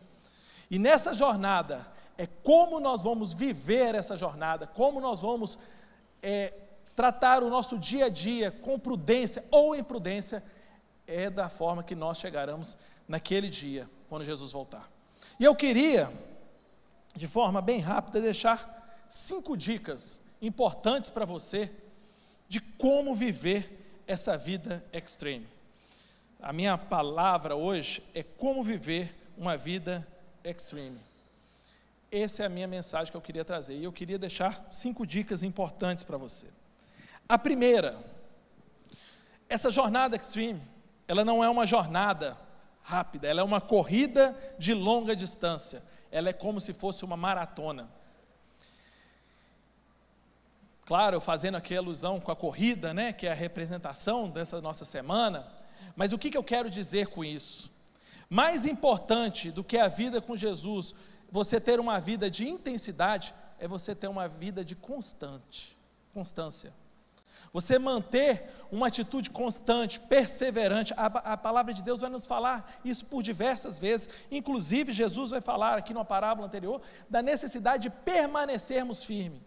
E 0.70 0.78
nessa 0.78 1.12
jornada, 1.12 1.86
é 2.16 2.26
como 2.26 2.78
nós 2.78 3.02
vamos 3.02 3.32
viver 3.32 3.94
essa 3.94 4.16
jornada, 4.16 4.66
como 4.66 5.00
nós 5.00 5.20
vamos 5.20 5.58
é, 6.22 6.52
tratar 6.94 7.42
o 7.42 7.50
nosso 7.50 7.78
dia 7.78 8.06
a 8.06 8.08
dia 8.08 8.50
com 8.50 8.78
prudência 8.78 9.44
ou 9.50 9.74
imprudência, 9.74 10.44
é 11.06 11.28
da 11.28 11.48
forma 11.48 11.82
que 11.82 11.94
nós 11.94 12.18
chegaremos 12.18 12.76
naquele 13.08 13.48
dia, 13.48 13.90
quando 14.08 14.24
Jesus 14.24 14.52
voltar. 14.52 14.88
E 15.40 15.44
eu 15.44 15.56
queria, 15.56 16.12
de 17.16 17.26
forma 17.26 17.60
bem 17.60 17.80
rápida, 17.80 18.20
deixar 18.20 19.04
cinco 19.08 19.56
dicas 19.56 20.22
importantes 20.40 21.10
para 21.10 21.24
você 21.24 21.72
de 22.48 22.60
como 22.60 23.16
viver 23.16 24.02
essa 24.06 24.36
vida 24.36 24.84
extreme. 24.92 25.48
A 26.40 26.52
minha 26.52 26.76
palavra 26.78 27.56
hoje 27.56 28.02
é 28.14 28.22
como 28.22 28.62
viver 28.62 29.14
uma 29.36 29.56
vida 29.56 30.06
extreme. 30.44 31.00
Essa 32.10 32.42
é 32.42 32.46
a 32.46 32.48
minha 32.48 32.66
mensagem 32.66 33.10
que 33.10 33.16
eu 33.16 33.20
queria 33.20 33.44
trazer. 33.44 33.76
E 33.76 33.84
eu 33.84 33.92
queria 33.92 34.18
deixar 34.18 34.66
cinco 34.70 35.06
dicas 35.06 35.42
importantes 35.42 36.02
para 36.02 36.16
você. 36.16 36.48
A 37.28 37.38
primeira, 37.38 37.98
essa 39.48 39.70
jornada 39.70 40.16
extreme, 40.16 40.60
ela 41.06 41.24
não 41.24 41.42
é 41.42 41.48
uma 41.48 41.66
jornada 41.66 42.36
rápida, 42.82 43.28
ela 43.28 43.40
é 43.40 43.44
uma 43.44 43.60
corrida 43.60 44.36
de 44.58 44.74
longa 44.74 45.14
distância. 45.14 45.82
Ela 46.10 46.30
é 46.30 46.32
como 46.32 46.60
se 46.60 46.72
fosse 46.72 47.04
uma 47.04 47.16
maratona. 47.16 47.88
Claro, 50.84 51.20
fazendo 51.20 51.56
aqui 51.56 51.76
alusão 51.76 52.18
com 52.18 52.32
a 52.32 52.36
corrida, 52.36 52.92
né, 52.92 53.12
que 53.12 53.28
é 53.28 53.30
a 53.30 53.34
representação 53.34 54.28
dessa 54.28 54.60
nossa 54.60 54.84
semana, 54.84 55.46
mas 55.94 56.12
o 56.12 56.18
que, 56.18 56.30
que 56.30 56.36
eu 56.36 56.42
quero 56.42 56.68
dizer 56.68 57.06
com 57.06 57.24
isso? 57.24 57.70
Mais 58.30 58.64
importante 58.64 59.50
do 59.50 59.64
que 59.64 59.76
a 59.76 59.88
vida 59.88 60.20
com 60.20 60.36
Jesus, 60.36 60.94
você 61.28 61.60
ter 61.60 61.80
uma 61.80 61.98
vida 61.98 62.30
de 62.30 62.48
intensidade, 62.48 63.34
é 63.58 63.66
você 63.66 63.92
ter 63.92 64.06
uma 64.06 64.28
vida 64.28 64.64
de 64.64 64.76
constante, 64.76 65.76
constância. 66.14 66.72
Você 67.52 67.76
manter 67.76 68.48
uma 68.70 68.86
atitude 68.86 69.30
constante, 69.30 69.98
perseverante. 69.98 70.94
A, 70.96 71.06
a, 71.06 71.36
palavra 71.36 71.74
de 71.74 71.82
Deus 71.82 72.02
vai 72.02 72.10
nos 72.10 72.24
falar 72.24 72.80
isso 72.84 73.04
por 73.06 73.22
diversas 73.24 73.80
vezes. 73.80 74.08
Inclusive, 74.30 74.92
Jesus 74.92 75.32
vai 75.32 75.40
falar 75.40 75.76
aqui 75.76 75.92
numa 75.92 76.04
parábola 76.04 76.46
anterior 76.46 76.80
da 77.08 77.20
necessidade 77.20 77.84
de 77.84 77.90
permanecermos 77.90 79.02
firmes. 79.02 79.42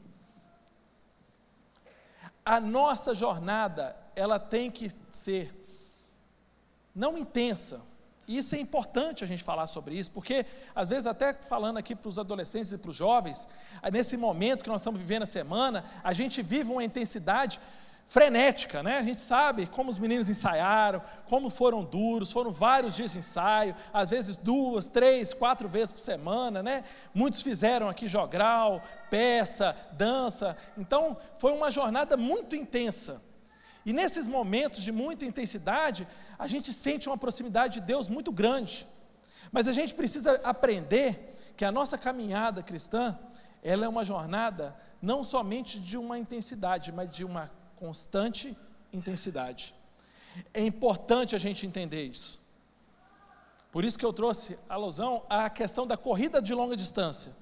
A 2.45 2.59
nossa 2.59 3.15
jornada, 3.15 3.95
ela 4.13 4.37
tem 4.37 4.69
que 4.69 4.91
ser 5.09 5.57
não 6.93 7.17
intensa, 7.17 7.81
isso 8.27 8.55
é 8.55 8.59
importante 8.59 9.23
a 9.23 9.27
gente 9.27 9.43
falar 9.43 9.67
sobre 9.67 9.95
isso, 9.95 10.11
porque 10.11 10.45
às 10.75 10.89
vezes 10.89 11.05
até 11.05 11.33
falando 11.33 11.77
aqui 11.77 11.95
para 11.95 12.09
os 12.09 12.17
adolescentes 12.17 12.71
e 12.71 12.77
para 12.77 12.89
os 12.89 12.95
jovens, 12.95 13.47
nesse 13.91 14.15
momento 14.17 14.63
que 14.63 14.69
nós 14.69 14.81
estamos 14.81 14.99
vivendo 14.99 15.23
a 15.23 15.27
semana, 15.27 15.83
a 16.03 16.13
gente 16.13 16.41
vive 16.41 16.71
uma 16.71 16.83
intensidade 16.83 17.59
frenética, 18.05 18.83
né? 18.83 18.97
A 18.97 19.01
gente 19.01 19.19
sabe 19.19 19.65
como 19.65 19.89
os 19.89 19.97
meninos 19.97 20.29
ensaiaram, 20.29 21.01
como 21.25 21.49
foram 21.49 21.83
duros, 21.83 22.31
foram 22.31 22.51
vários 22.51 22.95
dias 22.95 23.13
de 23.13 23.19
ensaio, 23.19 23.75
às 23.93 24.09
vezes 24.09 24.37
duas, 24.37 24.87
três, 24.87 25.33
quatro 25.33 25.67
vezes 25.67 25.91
por 25.91 26.01
semana, 26.01 26.61
né? 26.61 26.83
Muitos 27.13 27.41
fizeram 27.41 27.89
aqui 27.89 28.07
jogral, 28.07 28.81
peça, 29.09 29.75
dança. 29.93 30.55
Então, 30.77 31.17
foi 31.37 31.53
uma 31.53 31.71
jornada 31.71 32.15
muito 32.17 32.55
intensa. 32.55 33.21
E 33.85 33.91
nesses 33.91 34.27
momentos 34.27 34.81
de 34.81 34.91
muita 34.91 35.25
intensidade, 35.25 36.07
a 36.39 36.47
gente 36.47 36.71
sente 36.71 37.07
uma 37.09 37.17
proximidade 37.17 37.75
de 37.75 37.81
Deus 37.81 38.07
muito 38.07 38.31
grande. 38.31 38.87
Mas 39.51 39.67
a 39.67 39.73
gente 39.73 39.93
precisa 39.93 40.39
aprender 40.43 41.33
que 41.57 41.65
a 41.65 41.71
nossa 41.71 41.97
caminhada 41.97 42.63
cristã, 42.63 43.17
ela 43.61 43.85
é 43.85 43.87
uma 43.87 44.05
jornada 44.05 44.75
não 45.01 45.23
somente 45.23 45.79
de 45.79 45.97
uma 45.97 46.17
intensidade, 46.17 46.91
mas 46.91 47.09
de 47.09 47.25
uma 47.25 47.51
constante 47.75 48.55
intensidade. 48.91 49.75
É 50.53 50.63
importante 50.65 51.35
a 51.35 51.39
gente 51.39 51.67
entender 51.67 52.05
isso. 52.05 52.41
Por 53.71 53.83
isso 53.83 53.97
que 53.97 54.05
eu 54.05 54.13
trouxe 54.13 54.57
alusão 54.69 55.23
à 55.29 55.49
questão 55.49 55.85
da 55.85 55.97
corrida 55.97 56.41
de 56.41 56.53
longa 56.53 56.75
distância. 56.75 57.33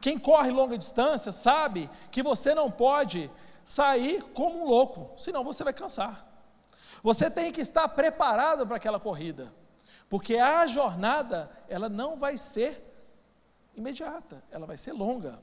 Quem 0.00 0.18
corre 0.18 0.50
longa 0.50 0.78
distância 0.78 1.32
sabe 1.32 1.90
que 2.10 2.22
você 2.22 2.54
não 2.54 2.70
pode 2.70 3.30
sair 3.68 4.22
como 4.32 4.62
um 4.62 4.66
louco, 4.66 5.12
senão 5.20 5.44
você 5.44 5.62
vai 5.62 5.74
cansar. 5.74 6.26
Você 7.02 7.30
tem 7.30 7.52
que 7.52 7.60
estar 7.60 7.86
preparado 7.86 8.66
para 8.66 8.76
aquela 8.76 8.98
corrida, 8.98 9.52
porque 10.08 10.36
a 10.36 10.66
jornada, 10.66 11.50
ela 11.68 11.86
não 11.86 12.16
vai 12.16 12.38
ser 12.38 12.82
imediata, 13.76 14.42
ela 14.50 14.64
vai 14.64 14.78
ser 14.78 14.92
longa. 14.92 15.38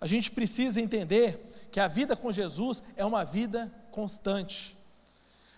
A 0.00 0.06
gente 0.06 0.30
precisa 0.30 0.80
entender 0.80 1.68
que 1.72 1.80
a 1.80 1.88
vida 1.88 2.14
com 2.14 2.30
Jesus 2.30 2.80
é 2.94 3.04
uma 3.04 3.24
vida 3.24 3.74
constante. 3.90 4.76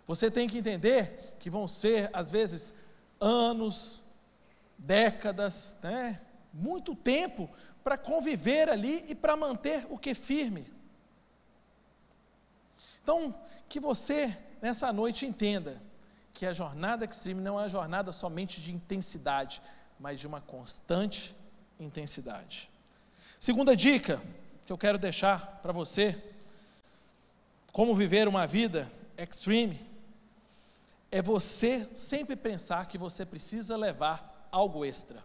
Você 0.07 0.31
tem 0.31 0.49
que 0.49 0.57
entender 0.57 1.37
que 1.39 1.51
vão 1.51 1.69
ser, 1.69 2.09
às 2.15 2.31
vezes, 2.31 2.73
anos, 3.21 4.03
décadas, 4.79 5.77
né? 5.83 6.19
muito 6.51 6.95
tempo 6.95 7.47
para 7.85 7.99
conviver 7.99 8.71
ali 8.71 9.05
e 9.07 9.15
para 9.15 9.37
manter 9.37 9.87
o 9.91 9.99
que 9.99 10.15
firme. 10.15 10.78
Então, 13.09 13.35
que 13.71 13.81
você, 13.81 14.37
nessa 14.61 14.93
noite, 14.93 15.25
entenda 15.25 15.81
que 16.31 16.45
a 16.45 16.53
jornada 16.53 17.07
extreme 17.07 17.41
não 17.41 17.59
é 17.59 17.63
uma 17.63 17.69
jornada 17.71 18.13
somente 18.13 18.61
de 18.61 18.71
intensidade, 18.71 19.63
mas 19.99 20.21
de 20.21 20.27
uma 20.27 20.43
constante 20.43 21.35
intensidade. 21.81 22.69
Segunda 23.41 23.75
dica 23.75 24.21
que 24.63 24.71
eu 24.71 24.77
quero 24.77 24.99
deixar 24.99 25.59
para 25.63 25.73
você, 25.73 26.23
como 27.73 27.97
viver 27.97 28.29
uma 28.29 28.47
vida 28.47 28.93
extreme, 29.17 29.81
é 31.11 31.23
você 31.23 31.89
sempre 31.95 32.37
pensar 32.37 32.89
que 32.89 32.99
você 32.99 33.25
precisa 33.25 33.75
levar 33.75 34.47
algo 34.53 34.85
extra. 34.85 35.25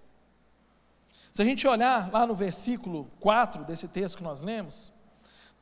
Se 1.33 1.41
a 1.41 1.45
gente 1.45 1.67
olhar 1.67 2.09
lá 2.13 2.25
no 2.25 2.33
versículo 2.33 3.11
4 3.19 3.65
desse 3.65 3.89
texto 3.89 4.19
que 4.19 4.23
nós 4.23 4.39
lemos, 4.39 4.93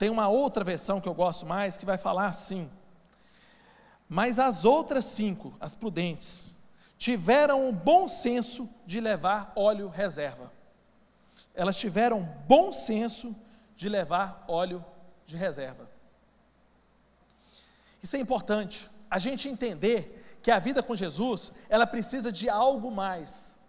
tem 0.02 0.10
uma 0.10 0.28
outra 0.28 0.64
versão 0.64 1.00
que 1.00 1.08
eu 1.08 1.14
gosto 1.14 1.46
mais 1.46 1.78
que 1.78 1.86
vai 1.86 1.96
falar 1.96 2.26
assim: 2.26 2.68
Mas 4.10 4.40
as 4.40 4.66
outras 4.66 5.06
cinco, 5.06 5.54
as 5.60 5.76
prudentes, 5.76 6.48
tiveram 6.98 7.70
o 7.70 7.72
bom 7.72 8.08
senso 8.08 8.68
de 8.84 9.00
levar 9.00 9.54
óleo 9.56 9.90
reserva. 9.90 10.52
Elas 11.54 11.78
tiveram 11.78 12.24
bom 12.48 12.74
senso 12.74 13.36
de 13.76 13.88
levar 13.88 14.44
óleo 14.48 14.84
de 15.24 15.38
reserva. 15.38 15.88
Isso 18.02 18.16
é 18.16 18.20
importante, 18.20 18.90
a 19.08 19.20
gente 19.20 19.48
entender 19.48 20.40
que 20.42 20.50
a 20.50 20.58
vida 20.58 20.82
com 20.82 20.96
Jesus, 20.96 21.54
ela 21.70 21.86
precisa 21.86 22.32
de 22.32 22.50
algo 22.50 22.90
mais. 22.90 23.60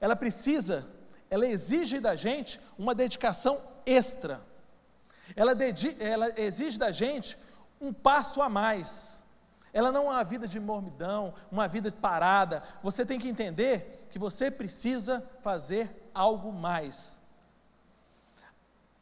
Ela 0.00 0.16
precisa, 0.16 0.90
ela 1.30 1.46
exige 1.46 2.00
da 2.00 2.16
gente 2.16 2.58
uma 2.76 2.92
dedicação 2.92 3.62
extra 3.86 4.50
ela, 5.36 5.52
ela 6.00 6.40
exige 6.40 6.78
da 6.78 6.90
gente 6.90 7.38
um 7.80 7.92
passo 7.92 8.40
a 8.42 8.48
mais. 8.48 9.22
Ela 9.72 9.90
não 9.90 10.06
é 10.08 10.10
uma 10.16 10.24
vida 10.24 10.46
de 10.46 10.60
mormidão, 10.60 11.32
uma 11.50 11.66
vida 11.66 11.90
parada. 11.90 12.62
Você 12.82 13.06
tem 13.06 13.18
que 13.18 13.28
entender 13.28 14.06
que 14.10 14.18
você 14.18 14.50
precisa 14.50 15.24
fazer 15.40 16.10
algo 16.14 16.52
mais. 16.52 17.18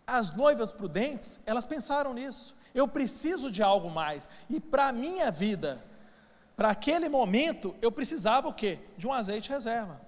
As 0.06 0.30
noivas 0.32 0.70
prudentes, 0.70 1.40
elas 1.44 1.66
pensaram 1.66 2.14
nisso. 2.14 2.56
Eu 2.72 2.86
preciso 2.86 3.50
de 3.50 3.62
algo 3.62 3.90
mais. 3.90 4.28
E 4.48 4.60
para 4.60 4.88
a 4.88 4.92
minha 4.92 5.30
vida, 5.30 5.84
para 6.56 6.70
aquele 6.70 7.08
momento, 7.08 7.74
eu 7.82 7.90
precisava 7.90 8.46
o 8.46 8.54
quê? 8.54 8.78
De 8.96 9.08
um 9.08 9.12
azeite 9.12 9.50
reserva. 9.50 10.00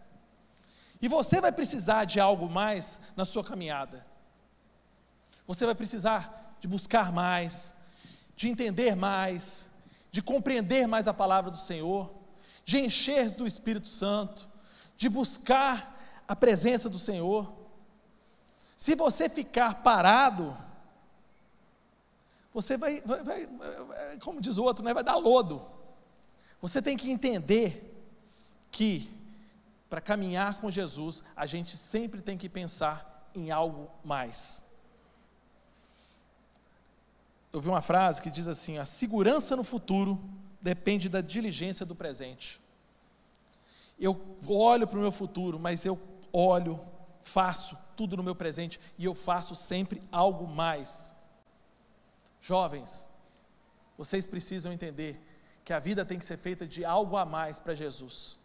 E 1.01 1.09
você 1.09 1.41
vai 1.41 1.51
precisar 1.51 2.05
de 2.05 2.21
algo 2.21 2.49
mais 2.49 3.01
na 3.17 3.25
sua 3.25 3.43
caminhada. 3.43 4.07
Você 5.53 5.67
vai 5.67 5.75
precisar 5.75 6.57
de 6.61 6.67
buscar 6.67 7.13
mais, 7.13 7.75
de 8.35 8.49
entender 8.49 8.97
mais, 8.97 9.69
de 10.11 10.23
compreender 10.23 10.87
mais 10.87 11.07
a 11.07 11.13
palavra 11.13 11.51
do 11.51 11.59
Senhor, 11.59 12.11
de 12.65 12.79
encher 12.79 13.29
do 13.35 13.47
Espírito 13.47 13.87
Santo, 13.87 14.49
de 14.97 15.11
buscar 15.11 16.25
a 16.27 16.35
presença 16.35 16.89
do 16.89 16.99
Senhor. 16.99 17.53
Se 18.75 18.95
você 18.95 19.29
ficar 19.29 19.83
parado, 19.83 20.57
você 22.55 22.79
vai, 22.79 23.03
vai, 23.03 23.23
vai, 23.23 23.47
como 24.23 24.41
diz 24.41 24.57
o 24.57 24.65
outro, 24.65 24.83
né, 24.83 24.95
vai 24.95 25.05
dar 25.05 25.17
lodo. 25.17 25.67
Você 26.63 26.81
tem 26.81 26.97
que 26.97 27.11
entender 27.11 27.95
que 28.71 29.11
para 29.91 30.01
caminhar 30.01 30.63
com 30.63 30.71
Jesus, 30.71 31.23
a 31.37 31.45
gente 31.45 31.77
sempre 31.77 32.23
tem 32.23 32.39
que 32.39 32.49
pensar 32.49 33.29
em 33.35 33.51
algo 33.51 33.91
mais 34.03 34.72
eu 37.53 37.61
vi 37.61 37.69
uma 37.69 37.83
frase 37.83 38.23
que 38.23 38.31
diz 38.31 38.49
assim: 38.49 38.79
a 38.79 38.85
segurança 38.85 39.55
no 39.55 39.65
futuro 39.65 40.19
depende 40.61 41.09
da 41.09 41.21
diligência 41.21 41.85
do 41.85 41.95
presente. 41.95 42.61
Eu 43.99 44.21
olho 44.49 44.87
para 44.87 44.99
o 44.99 45.03
meu 45.03 45.13
futuro, 45.13 45.59
mas 45.59 45.85
eu 45.85 46.01
olho, 46.33 46.81
faço 47.23 47.77
tudo 47.97 48.17
no 48.17 48.23
meu 48.23 48.35
presente 48.35 48.81
e 48.99 49.05
eu 49.05 49.15
faço 49.15 49.55
sempre 49.55 50.03
algo 50.11 50.47
mais. 50.47 51.15
Jovens, 52.41 53.11
vocês 53.97 54.27
precisam 54.27 54.73
entender 54.73 55.21
que 55.65 55.73
a 55.73 55.79
vida 55.79 56.05
tem 56.05 56.19
que 56.19 56.25
ser 56.25 56.37
feita 56.37 56.67
de 56.67 56.85
algo 56.85 57.17
a 57.17 57.25
mais 57.25 57.59
para 57.59 57.75
Jesus. 57.75 58.39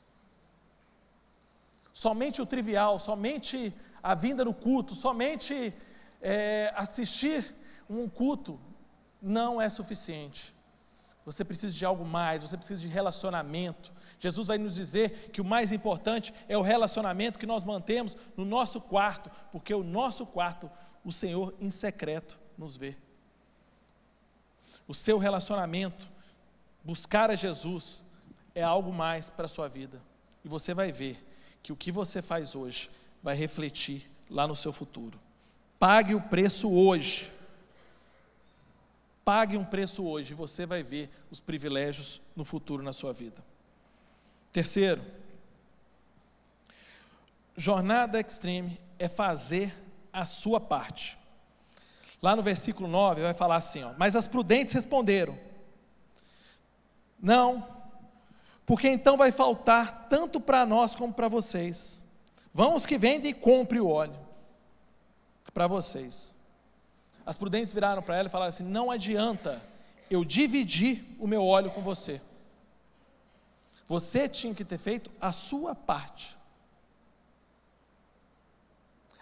Somente 1.92 2.42
o 2.42 2.46
trivial, 2.46 3.00
somente 3.00 3.74
a 4.04 4.14
vinda 4.14 4.46
no 4.46 4.54
culto, 4.54 4.94
somente 4.94 5.74
é, 6.22 6.72
assistir 6.76 7.56
um 7.90 8.08
culto, 8.08 8.60
não 9.22 9.62
é 9.62 9.70
suficiente. 9.70 10.56
Você 11.26 11.44
precisa 11.44 11.74
de 11.74 11.84
algo 11.84 12.06
mais, 12.06 12.42
você 12.42 12.56
precisa 12.56 12.80
de 12.80 12.88
relacionamento. 12.88 13.92
Jesus 14.18 14.48
vai 14.48 14.58
nos 14.58 14.76
dizer 14.76 15.30
que 15.32 15.42
o 15.42 15.46
mais 15.46 15.74
importante 15.74 16.34
é 16.48 16.58
o 16.58 16.62
relacionamento 16.62 17.38
que 17.38 17.46
nós 17.46 17.66
mantemos 17.66 18.18
no 18.38 18.46
nosso 18.46 18.80
quarto, 18.80 19.30
porque 19.52 19.74
o 19.74 19.84
nosso 19.84 20.26
quarto, 20.26 20.72
o 21.04 21.12
Senhor 21.12 21.54
em 21.60 21.70
secreto 21.70 22.40
nos 22.58 22.78
vê. 22.78 22.96
O 24.88 24.94
seu 24.94 25.18
relacionamento, 25.18 26.08
buscar 26.82 27.30
a 27.30 27.36
Jesus, 27.36 28.06
é 28.56 28.64
algo 28.64 28.94
mais 28.94 29.30
para 29.30 29.46
a 29.46 29.50
sua 29.50 29.68
vida. 29.68 30.02
E 30.46 30.48
você 30.48 30.74
vai 30.74 30.94
ver 30.94 31.22
que 31.62 31.74
o 31.74 31.76
que 31.76 31.92
você 31.92 32.22
faz 32.22 32.56
hoje 32.56 32.90
vai 33.22 33.36
refletir 33.36 34.10
lá 34.30 34.48
no 34.48 34.56
seu 34.56 34.72
futuro. 34.72 35.20
Pague 35.78 36.16
o 36.16 36.22
preço 36.22 36.72
hoje 36.72 37.32
Pague 39.28 39.58
um 39.58 39.66
preço 39.66 40.06
hoje 40.06 40.34
você 40.34 40.66
vai 40.66 40.82
ver 40.82 41.10
os 41.30 41.42
privilégios 41.42 42.22
no 42.34 42.46
futuro 42.46 42.82
na 42.82 42.94
sua 42.94 43.12
vida. 43.12 43.44
Terceiro, 44.54 45.04
jornada 47.54 48.22
extreme 48.22 48.80
é 48.98 49.10
fazer 49.10 49.76
a 50.14 50.26
sua 50.26 50.62
parte. 50.62 51.18
Lá 52.22 52.38
no 52.38 52.42
versículo 52.42 52.88
9 52.88 53.24
vai 53.24 53.34
falar 53.34 53.58
assim: 53.58 53.84
ó, 53.84 53.92
Mas 53.98 54.16
as 54.16 54.30
prudentes 54.30 54.74
responderam: 54.74 55.38
Não, 57.20 57.68
porque 58.66 58.88
então 58.88 59.18
vai 59.18 59.34
faltar 59.34 60.08
tanto 60.08 60.40
para 60.40 60.66
nós 60.66 60.96
como 60.96 61.14
para 61.14 61.28
vocês. 61.28 62.08
Vão 62.54 62.76
os 62.76 62.86
que 62.86 62.98
vendem 62.98 63.32
e 63.32 63.34
compre 63.34 63.82
o 63.82 63.90
óleo 63.90 64.18
para 65.54 65.68
vocês. 65.68 66.37
As 67.28 67.38
prudentes 67.38 67.74
viraram 67.74 68.02
para 68.02 68.16
ela 68.16 68.30
e 68.30 68.32
falaram 68.32 68.48
assim: 68.48 68.64
Não 68.64 68.90
adianta 68.90 69.62
eu 70.10 70.24
dividir 70.24 71.04
o 71.20 71.28
meu 71.28 71.46
óleo 71.46 71.70
com 71.70 71.82
você. 71.82 72.22
Você 73.86 74.30
tinha 74.30 74.56
que 74.56 74.64
ter 74.64 74.78
feito 74.78 75.12
a 75.20 75.34
sua 75.34 75.76
parte. 75.76 76.38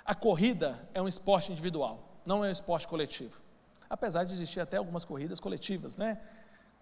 A 0.06 0.14
corrida 0.14 0.88
é 0.94 1.02
um 1.02 1.08
esporte 1.08 1.52
individual, 1.52 1.98
não 2.24 2.46
é 2.46 2.50
um 2.50 2.52
esporte 2.52 2.88
coletivo. 2.88 3.42
Apesar 3.90 4.24
de 4.24 4.34
existir 4.34 4.60
até 4.60 4.78
algumas 4.78 5.04
corridas 5.04 5.40
coletivas, 5.40 5.98
né? 5.98 6.22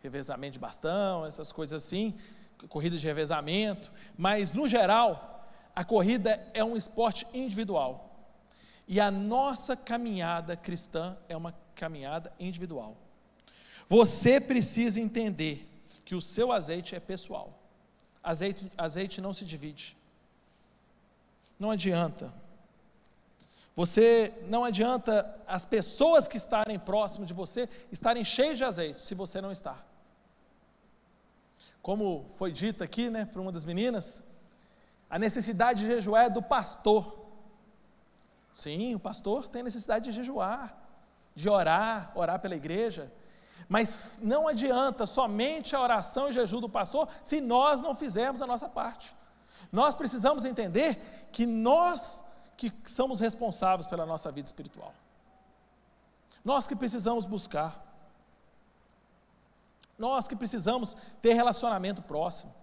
Revezamento 0.01 0.53
de 0.53 0.59
bastão, 0.59 1.25
essas 1.25 1.53
coisas 1.53 1.81
assim, 1.81 2.19
corridas 2.67 2.99
de 2.99 3.07
revezamento, 3.07 3.93
mas 4.17 4.51
no 4.51 4.67
geral, 4.67 5.47
a 5.73 5.85
corrida 5.85 6.45
é 6.53 6.61
um 6.65 6.75
esporte 6.75 7.25
individual. 7.33 8.12
E 8.87 8.99
a 8.99 9.09
nossa 9.09 9.75
caminhada 9.75 10.55
cristã 10.55 11.17
é 11.29 11.35
uma 11.35 11.53
caminhada 11.75 12.33
individual. 12.39 12.97
Você 13.87 14.39
precisa 14.39 14.99
entender 14.99 15.67
que 16.05 16.15
o 16.15 16.21
seu 16.21 16.51
azeite 16.51 16.95
é 16.95 16.99
pessoal. 16.99 17.59
Azeite, 18.21 18.71
azeite 18.77 19.21
não 19.21 19.33
se 19.33 19.45
divide. 19.45 19.97
Não 21.59 21.71
adianta 21.71 22.33
você 23.75 24.31
não 24.47 24.63
adianta 24.63 25.35
as 25.47 25.65
pessoas 25.65 26.27
que 26.27 26.37
estarem 26.37 26.77
próximo 26.77 27.25
de 27.25 27.33
você 27.33 27.67
estarem 27.91 28.23
cheias 28.23 28.57
de 28.57 28.63
azeite 28.63 29.01
se 29.01 29.15
você 29.15 29.41
não 29.41 29.51
está. 29.51 29.83
Como 31.81 32.25
foi 32.35 32.51
dito 32.51 32.83
aqui, 32.83 33.09
né, 33.09 33.25
por 33.25 33.41
uma 33.41 33.51
das 33.51 33.65
meninas, 33.65 34.23
a 35.09 35.17
necessidade 35.17 35.81
de 35.81 35.87
jejuar 35.87 36.25
é 36.25 36.29
do 36.29 36.41
pastor. 36.41 37.22
Sim, 38.53 38.93
o 38.93 38.99
pastor 38.99 39.47
tem 39.47 39.63
necessidade 39.63 40.05
de 40.05 40.11
jejuar, 40.11 40.77
de 41.35 41.49
orar, 41.49 42.11
orar 42.13 42.39
pela 42.39 42.55
igreja. 42.55 43.11
Mas 43.67 44.19
não 44.21 44.47
adianta 44.47 45.07
somente 45.07 45.75
a 45.75 45.81
oração 45.81 46.29
e 46.29 46.33
jejum 46.33 46.61
do 46.61 46.69
pastor 46.69 47.09
se 47.23 47.41
nós 47.41 47.81
não 47.81 47.95
fizermos 47.95 48.41
a 48.41 48.47
nossa 48.47 48.69
parte. 48.69 49.15
Nós 49.71 49.95
precisamos 49.95 50.45
entender 50.45 51.27
que 51.31 51.45
nós 51.47 52.23
que 52.55 52.71
somos 52.85 53.19
responsáveis 53.19 53.87
pela 53.87 54.05
nossa 54.05 54.31
vida 54.31 54.45
espiritual. 54.45 54.93
Nós 56.45 56.67
que 56.67 56.75
precisamos 56.75 57.25
buscar. 57.25 57.83
Nós 59.97 60.27
que 60.27 60.35
precisamos 60.35 60.95
ter 61.19 61.33
relacionamento 61.33 62.03
próximo. 62.03 62.53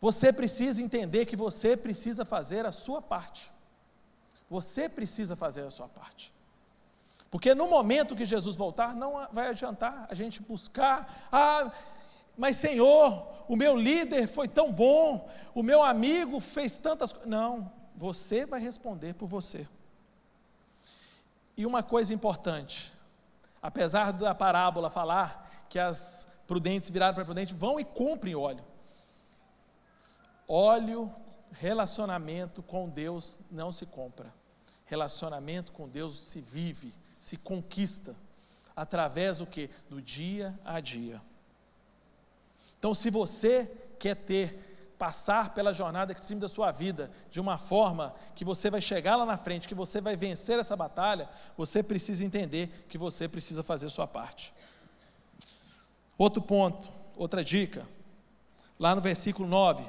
Você 0.00 0.32
precisa 0.32 0.80
entender 0.80 1.26
que 1.26 1.34
você 1.34 1.76
precisa 1.76 2.24
fazer 2.24 2.64
a 2.64 2.72
sua 2.72 3.02
parte. 3.02 3.50
Você 4.48 4.88
precisa 4.88 5.34
fazer 5.34 5.62
a 5.62 5.70
sua 5.70 5.88
parte. 5.88 6.32
Porque 7.30 7.54
no 7.54 7.68
momento 7.68 8.16
que 8.16 8.24
Jesus 8.24 8.56
voltar, 8.56 8.94
não 8.94 9.26
vai 9.32 9.48
adiantar 9.48 10.06
a 10.08 10.14
gente 10.14 10.40
buscar, 10.42 11.28
ah, 11.30 11.72
mas 12.36 12.56
Senhor, 12.56 13.26
o 13.48 13.56
meu 13.56 13.76
líder 13.76 14.28
foi 14.28 14.46
tão 14.46 14.72
bom, 14.72 15.28
o 15.54 15.62
meu 15.62 15.82
amigo 15.82 16.40
fez 16.40 16.78
tantas 16.78 17.12
coisas. 17.12 17.28
Não, 17.28 17.72
você 17.94 18.46
vai 18.46 18.60
responder 18.60 19.14
por 19.14 19.26
você. 19.26 19.66
E 21.56 21.64
uma 21.64 21.82
coisa 21.82 22.12
importante, 22.12 22.92
apesar 23.62 24.12
da 24.12 24.34
parábola 24.34 24.90
falar 24.90 25.66
que 25.68 25.78
as 25.78 26.28
prudentes 26.46 26.90
viraram 26.90 27.14
para 27.14 27.24
prudentes, 27.24 27.56
vão 27.56 27.80
e 27.80 27.84
comprem 27.84 28.34
óleo. 28.34 28.64
Óleo, 30.46 31.12
relacionamento 31.52 32.62
com 32.62 32.88
Deus 32.88 33.38
não 33.50 33.72
se 33.72 33.86
compra. 33.86 34.32
Relacionamento 34.84 35.72
com 35.72 35.88
Deus 35.88 36.18
se 36.18 36.40
vive, 36.40 36.92
se 37.18 37.36
conquista 37.36 38.14
através 38.74 39.38
do 39.38 39.46
que? 39.46 39.70
Do 39.88 40.00
dia 40.00 40.58
a 40.64 40.80
dia. 40.80 41.20
Então, 42.78 42.94
se 42.94 43.10
você 43.10 43.70
quer 43.98 44.14
ter 44.14 44.66
passar 44.98 45.52
pela 45.52 45.72
jornada 45.72 46.12
extreme 46.12 46.40
da 46.40 46.48
sua 46.48 46.72
vida 46.72 47.10
de 47.30 47.40
uma 47.40 47.58
forma 47.58 48.14
que 48.34 48.44
você 48.44 48.70
vai 48.70 48.80
chegar 48.80 49.16
lá 49.16 49.26
na 49.26 49.36
frente, 49.36 49.68
que 49.68 49.74
você 49.74 50.00
vai 50.00 50.16
vencer 50.16 50.58
essa 50.58 50.74
batalha, 50.74 51.28
você 51.56 51.82
precisa 51.82 52.24
entender 52.24 52.86
que 52.88 52.96
você 52.96 53.28
precisa 53.28 53.62
fazer 53.62 53.88
sua 53.90 54.06
parte. 54.06 54.54
Outro 56.16 56.40
ponto, 56.40 56.90
outra 57.14 57.44
dica, 57.44 57.86
lá 58.78 58.94
no 58.94 59.00
versículo 59.00 59.46
9, 59.46 59.84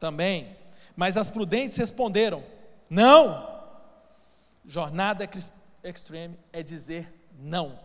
também, 0.00 0.56
mas 0.96 1.16
as 1.16 1.30
prudentes 1.30 1.76
responderam: 1.76 2.42
não. 2.88 3.54
Jornada 4.64 5.28
extreme 5.84 6.36
é 6.52 6.62
dizer 6.62 7.12
não. 7.38 7.78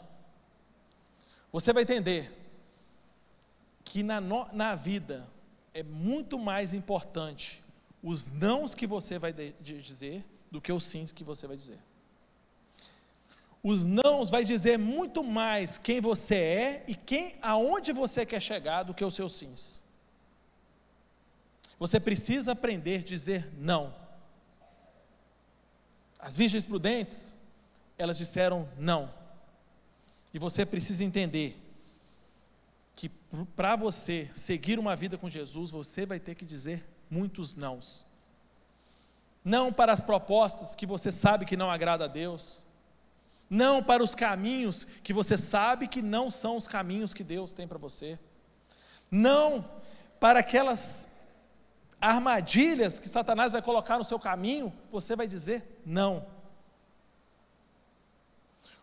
Você 1.51 1.71
vai 1.73 1.83
entender 1.83 2.31
que 3.83 4.01
na, 4.01 4.21
na 4.21 4.73
vida, 4.73 5.29
é 5.73 5.83
muito 5.83 6.39
mais 6.39 6.73
importante 6.73 7.61
os 8.03 8.29
nãos 8.29 8.73
que 8.73 8.87
você 8.87 9.19
vai 9.19 9.33
dizer 9.59 10.25
do 10.49 10.59
que 10.59 10.71
os 10.71 10.83
sims 10.83 11.11
que 11.11 11.23
você 11.23 11.47
vai 11.47 11.55
dizer. 11.55 11.79
Os 13.63 13.85
nãos 13.85 14.29
vai 14.29 14.43
dizer 14.43 14.79
muito 14.79 15.23
mais 15.23 15.77
quem 15.77 16.01
você 16.01 16.35
é 16.35 16.83
e 16.87 16.95
quem 16.95 17.35
aonde 17.41 17.93
você 17.93 18.25
quer 18.25 18.41
chegar 18.41 18.83
do 18.83 18.93
que 18.93 19.05
os 19.05 19.13
seus 19.13 19.33
sims. 19.33 19.81
Você 21.81 21.99
precisa 21.99 22.51
aprender 22.51 22.99
a 22.99 23.03
dizer 23.03 23.51
não. 23.57 23.91
As 26.19 26.35
virgens 26.35 26.63
prudentes, 26.63 27.35
elas 27.97 28.19
disseram 28.19 28.69
não. 28.77 29.11
E 30.31 30.37
você 30.37 30.63
precisa 30.63 31.03
entender 31.03 31.59
que 32.95 33.09
para 33.55 33.75
você 33.75 34.29
seguir 34.31 34.77
uma 34.77 34.95
vida 34.95 35.17
com 35.17 35.27
Jesus, 35.27 35.71
você 35.71 36.05
vai 36.05 36.19
ter 36.19 36.35
que 36.35 36.45
dizer 36.45 36.85
muitos 37.09 37.55
nãos. 37.55 38.05
Não 39.43 39.73
para 39.73 39.91
as 39.91 40.01
propostas 40.01 40.75
que 40.75 40.85
você 40.85 41.11
sabe 41.11 41.47
que 41.47 41.57
não 41.57 41.71
agrada 41.71 42.05
a 42.05 42.07
Deus. 42.07 42.63
Não 43.49 43.81
para 43.81 44.03
os 44.03 44.13
caminhos 44.13 44.85
que 45.01 45.13
você 45.13 45.35
sabe 45.35 45.87
que 45.87 46.03
não 46.03 46.29
são 46.29 46.57
os 46.57 46.67
caminhos 46.67 47.11
que 47.11 47.23
Deus 47.23 47.53
tem 47.53 47.67
para 47.67 47.79
você. 47.79 48.19
Não 49.09 49.67
para 50.19 50.41
aquelas 50.41 51.09
armadilhas 52.01 52.99
que 52.99 53.07
Satanás 53.07 53.51
vai 53.51 53.61
colocar 53.61 53.99
no 53.99 54.03
seu 54.03 54.19
caminho, 54.19 54.73
você 54.89 55.15
vai 55.15 55.27
dizer 55.27 55.81
não. 55.85 56.25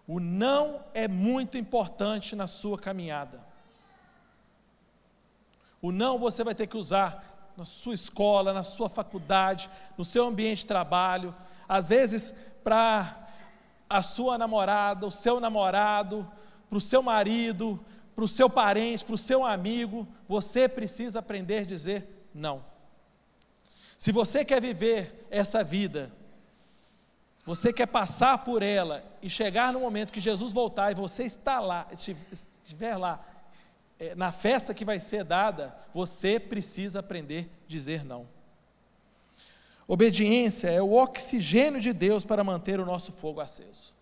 O 0.07 0.21
não 0.21 0.83
é 0.95 1.09
muito 1.09 1.59
importante 1.59 2.37
na 2.37 2.47
sua 2.47 2.79
caminhada. 2.79 3.45
O 5.83 5.93
não 5.93 6.19
você 6.19 6.43
vai 6.45 6.55
ter 6.55 6.67
que 6.69 6.77
usar 6.77 7.53
na 7.57 7.65
sua 7.65 7.95
escola, 7.95 8.53
na 8.53 8.63
sua 8.63 8.89
faculdade, 8.89 9.69
no 9.97 10.05
seu 10.05 10.27
ambiente 10.27 10.59
de 10.59 10.67
trabalho, 10.67 11.35
às 11.69 11.89
vezes 11.89 12.33
para 12.63 13.29
a 13.91 14.01
sua 14.01 14.39
namorada, 14.39 15.07
o 15.07 15.11
seu 15.11 15.41
namorado, 15.41 16.31
para 16.69 16.79
o 16.79 16.81
seu 16.81 17.03
marido, 17.03 17.85
para 18.15 18.25
o 18.25 18.29
seu 18.29 18.49
parente, 18.49 19.05
para 19.05 19.15
o 19.15 19.19
seu 19.19 19.45
amigo, 19.45 20.07
você 20.29 20.69
precisa 20.69 21.19
aprender 21.19 21.59
a 21.59 21.65
dizer 21.65 22.29
não. 22.33 22.65
Se 23.99 24.13
você 24.13 24.45
quer 24.45 24.63
viver 24.63 25.27
essa 25.29 25.65
vida, 25.65 26.13
você 27.45 27.73
quer 27.73 27.87
passar 27.87 28.45
por 28.45 28.63
ela 28.63 29.05
e 29.21 29.29
chegar 29.29 29.73
no 29.73 29.81
momento 29.81 30.13
que 30.13 30.21
Jesus 30.21 30.53
voltar 30.53 30.93
e 30.93 30.95
você 30.95 31.25
está 31.25 31.59
lá, 31.59 31.89
estiver 31.93 32.97
lá 32.97 33.27
é, 33.99 34.15
na 34.15 34.31
festa 34.31 34.73
que 34.73 34.85
vai 34.85 35.01
ser 35.01 35.25
dada, 35.25 35.77
você 35.93 36.39
precisa 36.39 37.01
aprender 37.01 37.51
a 37.65 37.67
dizer 37.67 38.05
não. 38.05 38.29
Obediência 39.89 40.69
é 40.69 40.81
o 40.81 40.93
oxigênio 40.93 41.81
de 41.81 41.93
Deus 41.93 42.25
para 42.25 42.45
manter 42.45 42.79
o 42.79 42.87
nosso 42.87 43.11
fogo 43.11 43.41
aceso. 43.41 43.97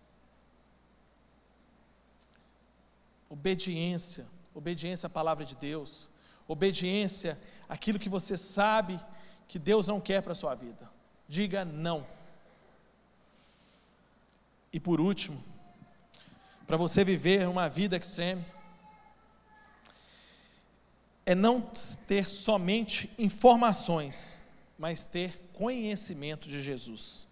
Obediência, 3.27 4.27
obediência 4.53 5.07
à 5.07 5.09
palavra 5.09 5.43
de 5.43 5.55
Deus, 5.55 6.07
obediência 6.47 7.39
àquilo 7.67 7.97
que 7.97 8.09
você 8.09 8.37
sabe 8.37 8.99
que 9.47 9.57
Deus 9.57 9.87
não 9.87 9.99
quer 9.99 10.21
para 10.21 10.33
a 10.33 10.35
sua 10.35 10.53
vida. 10.53 10.89
Diga 11.27 11.63
não. 11.63 12.05
E 14.71 14.79
por 14.79 14.99
último, 14.99 15.41
para 16.65 16.77
você 16.77 17.03
viver 17.03 17.47
uma 17.47 17.69
vida 17.69 17.95
extreme 17.95 18.45
é 21.25 21.33
não 21.33 21.61
ter 22.07 22.29
somente 22.29 23.09
informações, 23.17 24.41
mas 24.77 25.05
ter 25.05 25.49
conhecimento 25.53 26.47
de 26.47 26.61
Jesus. 26.61 27.27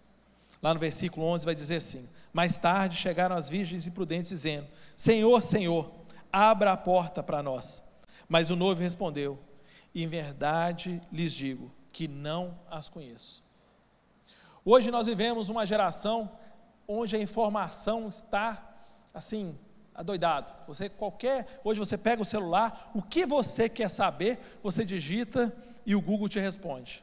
Lá 0.62 0.74
no 0.74 0.80
versículo 0.80 1.26
11 1.26 1.44
vai 1.44 1.54
dizer 1.54 1.76
assim: 1.76 2.08
Mais 2.32 2.58
tarde 2.58 2.96
chegaram 2.96 3.36
as 3.36 3.48
virgens 3.48 3.86
e 3.86 3.90
prudentes, 3.90 4.30
dizendo: 4.30 4.66
Senhor, 4.96 5.42
Senhor, 5.42 5.90
abra 6.32 6.72
a 6.72 6.76
porta 6.76 7.22
para 7.22 7.42
nós. 7.42 7.84
Mas 8.28 8.50
o 8.50 8.56
noivo 8.56 8.80
respondeu: 8.80 9.38
Em 9.94 10.08
verdade 10.08 11.00
lhes 11.12 11.32
digo 11.32 11.75
que 11.96 12.06
não 12.06 12.54
as 12.70 12.90
conheço. 12.90 13.42
Hoje 14.62 14.90
nós 14.90 15.06
vivemos 15.06 15.48
uma 15.48 15.64
geração 15.64 16.30
onde 16.86 17.16
a 17.16 17.18
informação 17.18 18.06
está 18.06 18.76
assim 19.14 19.58
adoidado. 19.94 20.52
Você 20.66 20.90
qualquer, 20.90 21.58
hoje 21.64 21.80
você 21.80 21.96
pega 21.96 22.20
o 22.20 22.26
celular, 22.26 22.90
o 22.94 23.00
que 23.00 23.24
você 23.24 23.66
quer 23.66 23.88
saber, 23.88 24.38
você 24.62 24.84
digita 24.84 25.50
e 25.86 25.96
o 25.96 26.02
Google 26.02 26.28
te 26.28 26.38
responde. 26.38 27.02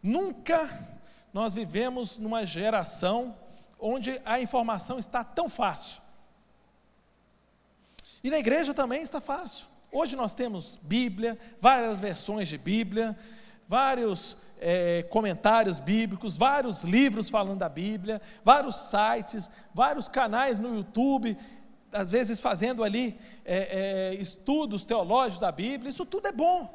Nunca 0.00 0.88
nós 1.32 1.52
vivemos 1.52 2.16
numa 2.16 2.46
geração 2.46 3.36
onde 3.76 4.22
a 4.24 4.38
informação 4.38 5.00
está 5.00 5.24
tão 5.24 5.48
fácil. 5.48 6.00
E 8.22 8.30
na 8.30 8.38
igreja 8.38 8.72
também 8.72 9.02
está 9.02 9.20
fácil. 9.20 9.66
Hoje 9.90 10.14
nós 10.14 10.32
temos 10.32 10.78
Bíblia, 10.80 11.36
várias 11.60 11.98
versões 11.98 12.48
de 12.48 12.56
Bíblia, 12.56 13.18
vários 13.70 14.36
é, 14.58 15.04
comentários 15.04 15.78
bíblicos, 15.78 16.36
vários 16.36 16.82
livros 16.82 17.30
falando 17.30 17.60
da 17.60 17.68
Bíblia, 17.68 18.20
vários 18.42 18.74
sites, 18.74 19.48
vários 19.72 20.08
canais 20.08 20.58
no 20.58 20.74
YouTube 20.74 21.38
às 21.92 22.10
vezes 22.10 22.40
fazendo 22.40 22.82
ali 22.82 23.16
é, 23.44 23.58
é, 24.10 24.14
estudos 24.14 24.84
teológicos 24.84 25.38
da 25.38 25.52
Bíblia, 25.52 25.90
isso 25.90 26.04
tudo 26.04 26.26
é 26.26 26.32
bom, 26.32 26.68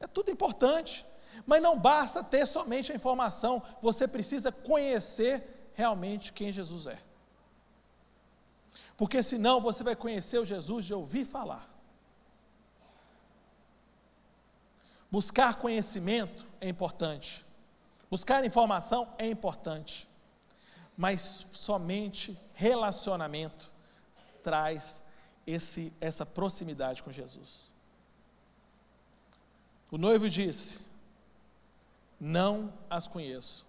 é 0.00 0.06
tudo 0.06 0.30
importante, 0.30 1.04
mas 1.46 1.60
não 1.60 1.78
basta 1.78 2.24
ter 2.24 2.46
somente 2.46 2.90
a 2.90 2.94
informação, 2.94 3.62
você 3.82 4.08
precisa 4.08 4.50
conhecer 4.50 5.70
realmente 5.74 6.32
quem 6.32 6.50
Jesus 6.52 6.86
é. 6.86 6.98
Porque 8.96 9.22
senão 9.22 9.60
você 9.60 9.84
vai 9.84 9.96
conhecer 9.96 10.38
o 10.38 10.44
Jesus 10.46 10.86
de 10.86 10.94
ouvir 10.94 11.26
falar. 11.26 11.71
Buscar 15.12 15.56
conhecimento 15.56 16.46
é 16.58 16.66
importante, 16.70 17.44
buscar 18.10 18.42
informação 18.46 19.14
é 19.18 19.28
importante, 19.28 20.08
mas 20.96 21.46
somente 21.52 22.38
relacionamento 22.54 23.70
traz 24.42 25.02
esse, 25.46 25.92
essa 26.00 26.24
proximidade 26.24 27.02
com 27.02 27.12
Jesus. 27.12 27.74
O 29.90 29.98
noivo 29.98 30.30
disse: 30.30 30.86
Não 32.18 32.72
as 32.88 33.06
conheço. 33.06 33.66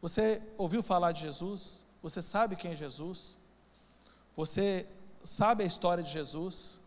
Você 0.00 0.40
ouviu 0.56 0.82
falar 0.82 1.12
de 1.12 1.20
Jesus? 1.20 1.84
Você 2.02 2.22
sabe 2.22 2.56
quem 2.56 2.70
é 2.70 2.76
Jesus? 2.76 3.36
Você 4.34 4.86
sabe 5.22 5.62
a 5.62 5.66
história 5.66 6.02
de 6.02 6.10
Jesus? 6.10 6.80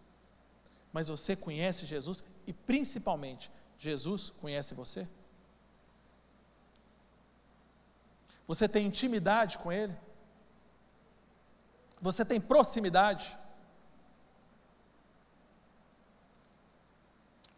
Mas 0.91 1.07
você 1.07 1.35
conhece 1.35 1.85
Jesus 1.85 2.23
e 2.49 2.53
principalmente 2.53 3.51
Jesus 3.77 4.31
conhece 4.41 4.73
você? 4.73 5.07
Você 8.47 8.67
tem 8.67 8.87
intimidade 8.87 9.59
com 9.59 9.71
Ele? 9.71 9.95
Você 12.01 12.25
tem 12.25 12.41
proximidade? 12.41 13.37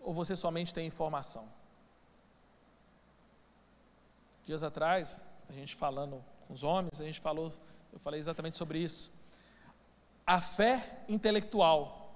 Ou 0.04 0.14
você 0.14 0.36
somente 0.36 0.74
tem 0.74 0.86
informação? 0.86 1.48
Dias 4.44 4.62
atrás, 4.62 5.16
a 5.48 5.54
gente 5.54 5.74
falando 5.74 6.22
com 6.46 6.54
os 6.54 6.64
homens, 6.64 7.00
a 7.00 7.06
gente 7.06 7.22
falou, 7.22 7.54
eu 7.94 8.00
falei 8.00 8.20
exatamente 8.20 8.58
sobre 8.58 8.80
isso. 8.80 9.10
A 10.28 10.42
fé 10.42 11.06
intelectual 11.08 12.14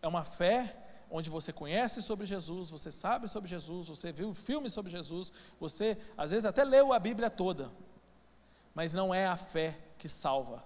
é 0.00 0.08
uma 0.08 0.24
fé 0.24 0.87
onde 1.10 1.30
você 1.30 1.52
conhece 1.52 2.02
sobre 2.02 2.26
Jesus, 2.26 2.70
você 2.70 2.92
sabe 2.92 3.28
sobre 3.28 3.48
Jesus, 3.48 3.88
você 3.88 4.12
viu 4.12 4.34
filmes 4.34 4.72
sobre 4.72 4.90
Jesus, 4.90 5.32
você 5.58 5.96
às 6.16 6.30
vezes 6.30 6.44
até 6.44 6.64
leu 6.64 6.92
a 6.92 6.98
Bíblia 6.98 7.30
toda, 7.30 7.72
mas 8.74 8.92
não 8.92 9.14
é 9.14 9.26
a 9.26 9.36
fé 9.36 9.78
que 9.96 10.08
salva. 10.08 10.62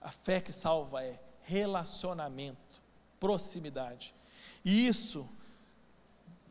A 0.00 0.10
fé 0.10 0.40
que 0.40 0.52
salva 0.52 1.04
é 1.04 1.20
relacionamento, 1.42 2.82
proximidade. 3.20 4.14
E 4.64 4.86
isso, 4.86 5.28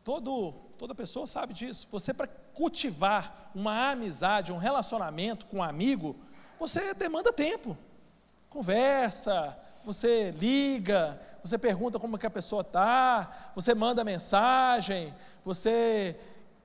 todo, 0.04 0.52
toda 0.78 0.94
pessoa 0.94 1.26
sabe 1.26 1.52
disso. 1.52 1.88
Você, 1.90 2.14
para 2.14 2.26
cultivar 2.26 3.50
uma 3.54 3.90
amizade, 3.90 4.52
um 4.52 4.56
relacionamento 4.56 5.46
com 5.46 5.58
um 5.58 5.62
amigo, 5.62 6.16
você 6.58 6.94
demanda 6.94 7.32
tempo. 7.32 7.76
Conversa, 8.48 9.58
você 9.86 10.32
liga, 10.32 11.18
você 11.40 11.56
pergunta 11.56 11.96
como 11.96 12.18
que 12.18 12.26
a 12.26 12.30
pessoa 12.30 12.62
está, 12.62 13.52
você 13.54 13.72
manda 13.72 14.02
mensagem, 14.02 15.14
você 15.44 16.18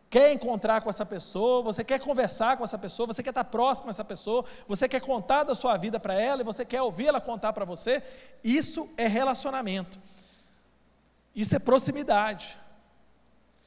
quer 0.10 0.34
encontrar 0.34 0.82
com 0.82 0.90
essa 0.90 1.06
pessoa, 1.06 1.62
você 1.62 1.84
quer 1.84 2.00
conversar 2.00 2.58
com 2.58 2.64
essa 2.64 2.80
pessoa, 2.80 3.06
você 3.06 3.22
quer 3.22 3.30
estar 3.30 3.44
próximo 3.44 3.90
a 3.90 3.92
essa 3.92 4.04
pessoa, 4.04 4.44
você 4.68 4.90
quer 4.90 5.02
contar 5.02 5.44
da 5.44 5.54
sua 5.54 5.78
vida 5.78 6.00
para 6.00 6.16
ela 6.20 6.42
e 6.42 6.44
você 6.44 6.66
quer 6.66 6.82
ouvir 6.82 7.08
ela 7.10 7.22
contar 7.22 7.54
para 7.54 7.64
você, 7.64 8.02
isso 8.44 8.90
é 8.98 9.08
relacionamento. 9.08 10.00
Isso 11.36 11.56
é 11.56 11.60
proximidade. 11.60 12.60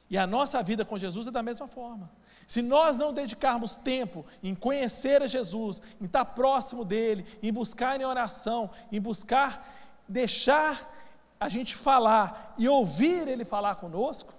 E 0.09 0.17
a 0.17 0.27
nossa 0.27 0.61
vida 0.61 0.85
com 0.85 0.97
Jesus 0.97 1.27
é 1.27 1.31
da 1.31 1.41
mesma 1.41 1.67
forma. 1.67 2.11
Se 2.45 2.61
nós 2.61 2.97
não 2.97 3.11
dedicarmos 3.11 3.75
tempo 3.75 4.25
em 4.43 4.53
conhecer 4.53 5.21
a 5.21 5.27
Jesus, 5.27 5.81
em 5.99 6.05
estar 6.05 6.25
próximo 6.25 6.85
dele, 6.85 7.25
em 7.41 7.51
buscar 7.51 7.99
em 7.99 8.05
oração, 8.05 8.69
em 8.91 9.01
buscar 9.01 9.67
deixar 10.07 10.93
a 11.39 11.49
gente 11.49 11.75
falar 11.75 12.53
e 12.57 12.69
ouvir 12.69 13.27
ele 13.27 13.43
falar 13.43 13.75
conosco, 13.75 14.31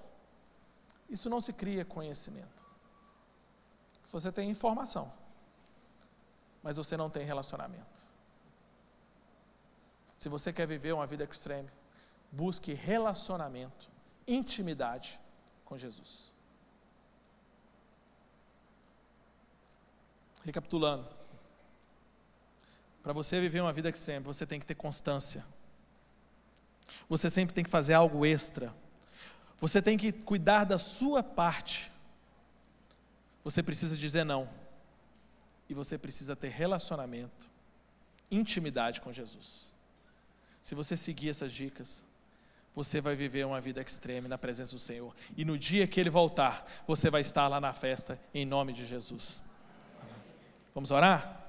isso 1.11 1.29
não 1.29 1.41
se 1.41 1.53
cria 1.53 1.85
conhecimento. 1.85 2.65
Você 4.13 4.33
tem 4.33 4.49
informação, 4.49 5.13
mas 6.63 6.77
você 6.77 6.97
não 6.97 7.11
tem 7.11 7.27
relacionamento. 7.27 8.07
Se 10.17 10.29
você 10.29 10.53
quer 10.53 10.67
viver 10.67 10.93
uma 10.93 11.07
vida 11.07 11.25
extreme, 11.25 11.69
busque 12.33 12.73
relacionamento, 12.73 13.91
intimidade 14.27 15.21
com 15.67 15.77
Jesus. 15.77 16.35
Recapitulando, 20.43 21.07
para 23.03 23.13
você 23.13 23.39
viver 23.39 23.61
uma 23.61 23.73
vida 23.73 23.91
extrema, 23.91 24.25
você 24.25 24.47
tem 24.47 24.59
que 24.59 24.65
ter 24.65 24.75
constância. 24.75 25.45
Você 27.07 27.29
sempre 27.29 27.55
tem 27.55 27.63
que 27.63 27.71
fazer 27.71 27.93
algo 27.93 28.25
extra 28.25 28.75
você 29.61 29.81
tem 29.81 29.97
que 29.97 30.13
cuidar 30.13 30.65
da 30.65 30.79
sua 30.79 31.23
parte. 31.23 31.91
Você 33.43 33.63
precisa 33.63 33.97
dizer 33.97 34.25
não. 34.25 34.49
E 35.69 35.75
você 35.75 35.99
precisa 35.99 36.37
ter 36.37 36.49
relacionamento, 36.49 37.49
intimidade 38.31 39.01
com 39.01 39.13
Jesus. 39.13 39.75
Se 40.61 40.75
você 40.75 40.97
seguir 40.97 41.31
essas 41.31 41.53
dicas, 41.53 42.05
você 42.77 43.01
vai 43.01 43.17
viver 43.17 43.47
uma 43.47 43.59
vida 43.59 43.81
extrema 43.81 44.29
na 44.29 44.37
presença 44.37 44.73
do 44.75 44.79
Senhor. 44.79 45.15
E 45.35 45.47
no 45.47 45.57
dia 45.57 45.87
que 45.87 45.99
Ele 45.99 46.11
voltar, 46.11 46.71
você 46.87 47.09
vai 47.09 47.23
estar 47.23 47.49
lá 47.49 47.59
na 47.59 47.73
festa, 47.73 48.21
em 48.35 48.45
nome 48.45 48.75
de 48.75 48.85
Jesus. 48.85 49.47
Vamos 50.75 50.91
orar? 50.91 51.41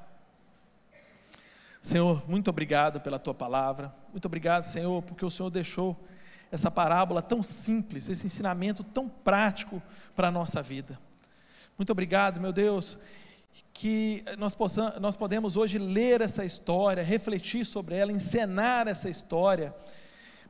Senhor, 1.81 2.23
muito 2.29 2.49
obrigado 2.49 3.01
pela 3.01 3.19
tua 3.19 3.33
palavra. 3.33 3.93
Muito 4.09 4.25
obrigado, 4.25 4.63
Senhor, 4.63 5.03
porque 5.03 5.25
o 5.25 5.29
Senhor 5.29 5.49
deixou 5.49 6.01
essa 6.49 6.71
parábola 6.71 7.21
tão 7.21 7.43
simples, 7.43 8.07
esse 8.07 8.25
ensinamento 8.25 8.81
tão 8.81 9.09
prático 9.09 9.83
para 10.15 10.29
a 10.29 10.31
nossa 10.31 10.63
vida. 10.63 10.97
Muito 11.77 11.91
obrigado, 11.91 12.39
meu 12.39 12.53
Deus, 12.53 12.99
que 13.73 14.23
nós, 14.37 14.55
possamos, 14.55 14.97
nós 15.01 15.17
podemos 15.17 15.57
hoje 15.57 15.77
ler 15.77 16.21
essa 16.21 16.45
história, 16.45 17.03
refletir 17.03 17.65
sobre 17.65 17.97
ela, 17.97 18.13
encenar 18.13 18.87
essa 18.87 19.09
história, 19.09 19.75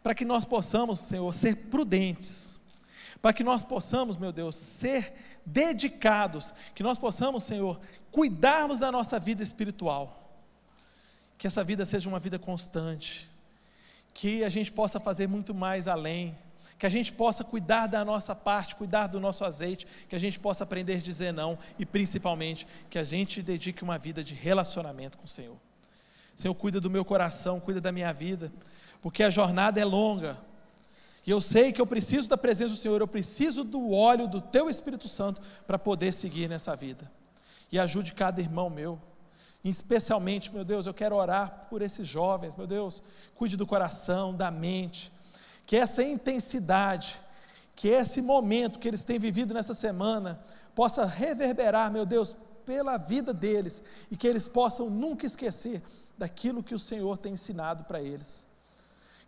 para 0.07 0.15
que 0.15 0.23
nós 0.23 0.45
possamos, 0.45 1.01
Senhor, 1.01 1.35
ser 1.35 1.53
prudentes, 1.69 2.61
para 3.21 3.33
que 3.33 3.43
nós 3.43 3.61
possamos, 3.61 4.15
meu 4.15 4.31
Deus, 4.31 4.55
ser 4.55 5.13
dedicados, 5.45 6.53
que 6.73 6.81
nós 6.81 6.97
possamos, 6.97 7.43
Senhor, 7.43 7.77
cuidarmos 8.09 8.79
da 8.79 8.89
nossa 8.89 9.19
vida 9.19 9.43
espiritual, 9.43 10.31
que 11.37 11.45
essa 11.45 11.61
vida 11.61 11.83
seja 11.83 12.07
uma 12.07 12.19
vida 12.19 12.39
constante, 12.39 13.29
que 14.13 14.45
a 14.45 14.49
gente 14.49 14.71
possa 14.71 14.97
fazer 14.97 15.27
muito 15.27 15.53
mais 15.53 15.89
além, 15.89 16.37
que 16.79 16.85
a 16.85 16.89
gente 16.89 17.11
possa 17.11 17.43
cuidar 17.43 17.87
da 17.87 18.05
nossa 18.05 18.33
parte, 18.33 18.77
cuidar 18.77 19.07
do 19.07 19.19
nosso 19.19 19.43
azeite, 19.43 19.85
que 20.07 20.15
a 20.15 20.19
gente 20.19 20.39
possa 20.39 20.63
aprender 20.63 20.93
a 20.93 21.01
dizer 21.01 21.33
não. 21.33 21.59
E 21.77 21.85
principalmente 21.85 22.65
que 22.89 22.97
a 22.97 23.03
gente 23.03 23.41
dedique 23.41 23.83
uma 23.83 23.97
vida 23.97 24.23
de 24.23 24.33
relacionamento 24.33 25.17
com 25.17 25.25
o 25.25 25.27
Senhor. 25.27 25.66
Senhor, 26.37 26.53
cuida 26.53 26.79
do 26.79 26.87
meu 26.87 27.03
coração, 27.03 27.59
cuida 27.59 27.81
da 27.81 27.91
minha 27.91 28.13
vida, 28.13 28.53
porque 29.01 29.23
a 29.23 29.29
jornada 29.31 29.81
é 29.81 29.83
longa. 29.83 30.37
E 31.25 31.31
eu 31.31 31.41
sei 31.41 31.71
que 31.71 31.81
eu 31.81 31.87
preciso 31.87 32.29
da 32.29 32.37
presença 32.37 32.69
do 32.69 32.77
Senhor, 32.77 33.01
eu 33.01 33.07
preciso 33.07 33.63
do 33.63 33.91
óleo 33.91 34.27
do 34.27 34.39
Teu 34.39 34.69
Espírito 34.69 35.07
Santo 35.07 35.41
para 35.65 35.79
poder 35.79 36.13
seguir 36.13 36.47
nessa 36.47 36.75
vida. 36.75 37.11
E 37.71 37.79
ajude 37.79 38.13
cada 38.13 38.39
irmão 38.39 38.69
meu. 38.69 39.01
Especialmente, 39.63 40.53
meu 40.53 40.63
Deus, 40.63 40.85
eu 40.85 40.93
quero 40.93 41.15
orar 41.15 41.65
por 41.71 41.81
esses 41.81 42.07
jovens, 42.07 42.55
meu 42.55 42.67
Deus, 42.67 43.01
cuide 43.33 43.57
do 43.57 43.65
coração, 43.65 44.31
da 44.31 44.51
mente, 44.51 45.11
que 45.65 45.75
essa 45.75 46.03
intensidade, 46.03 47.19
que 47.75 47.87
esse 47.87 48.21
momento 48.21 48.77
que 48.77 48.87
eles 48.87 49.03
têm 49.03 49.17
vivido 49.17 49.55
nessa 49.55 49.73
semana, 49.73 50.39
possa 50.75 51.03
reverberar, 51.03 51.91
meu 51.91 52.05
Deus, 52.05 52.37
pela 52.63 52.95
vida 52.97 53.33
deles 53.33 53.81
e 54.11 54.15
que 54.15 54.27
eles 54.27 54.47
possam 54.47 54.87
nunca 54.87 55.25
esquecer 55.25 55.81
daquilo 56.17 56.63
que 56.63 56.73
o 56.73 56.79
Senhor 56.79 57.17
tem 57.17 57.33
ensinado 57.33 57.83
para 57.83 58.01
eles. 58.01 58.47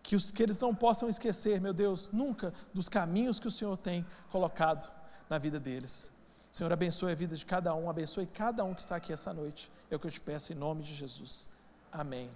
Que, 0.01 0.15
os, 0.15 0.31
que 0.31 0.41
eles 0.41 0.57
não 0.59 0.73
possam 0.73 1.07
esquecer, 1.07 1.61
meu 1.61 1.73
Deus, 1.73 2.09
nunca 2.11 2.53
dos 2.73 2.89
caminhos 2.89 3.39
que 3.39 3.47
o 3.47 3.51
Senhor 3.51 3.77
tem 3.77 4.05
colocado 4.29 4.91
na 5.29 5.37
vida 5.37 5.59
deles. 5.59 6.11
Senhor, 6.49 6.73
abençoe 6.73 7.11
a 7.11 7.15
vida 7.15 7.35
de 7.35 7.45
cada 7.45 7.75
um, 7.75 7.89
abençoe 7.89 8.25
cada 8.25 8.63
um 8.63 8.73
que 8.73 8.81
está 8.81 8.95
aqui 8.95 9.13
essa 9.13 9.31
noite. 9.31 9.71
É 9.91 9.95
o 9.95 9.99
que 9.99 10.07
eu 10.07 10.11
te 10.11 10.19
peço 10.19 10.51
em 10.51 10.55
nome 10.55 10.81
de 10.81 10.95
Jesus. 10.95 11.49
Amém. 11.91 12.29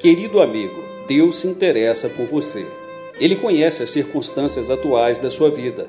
Querido 0.00 0.40
amigo, 0.40 0.82
Deus 1.06 1.36
se 1.36 1.46
interessa 1.46 2.08
por 2.08 2.26
você. 2.26 2.66
Ele 3.20 3.36
conhece 3.36 3.84
as 3.84 3.90
circunstâncias 3.90 4.68
atuais 4.68 5.20
da 5.20 5.30
sua 5.30 5.48
vida. 5.48 5.88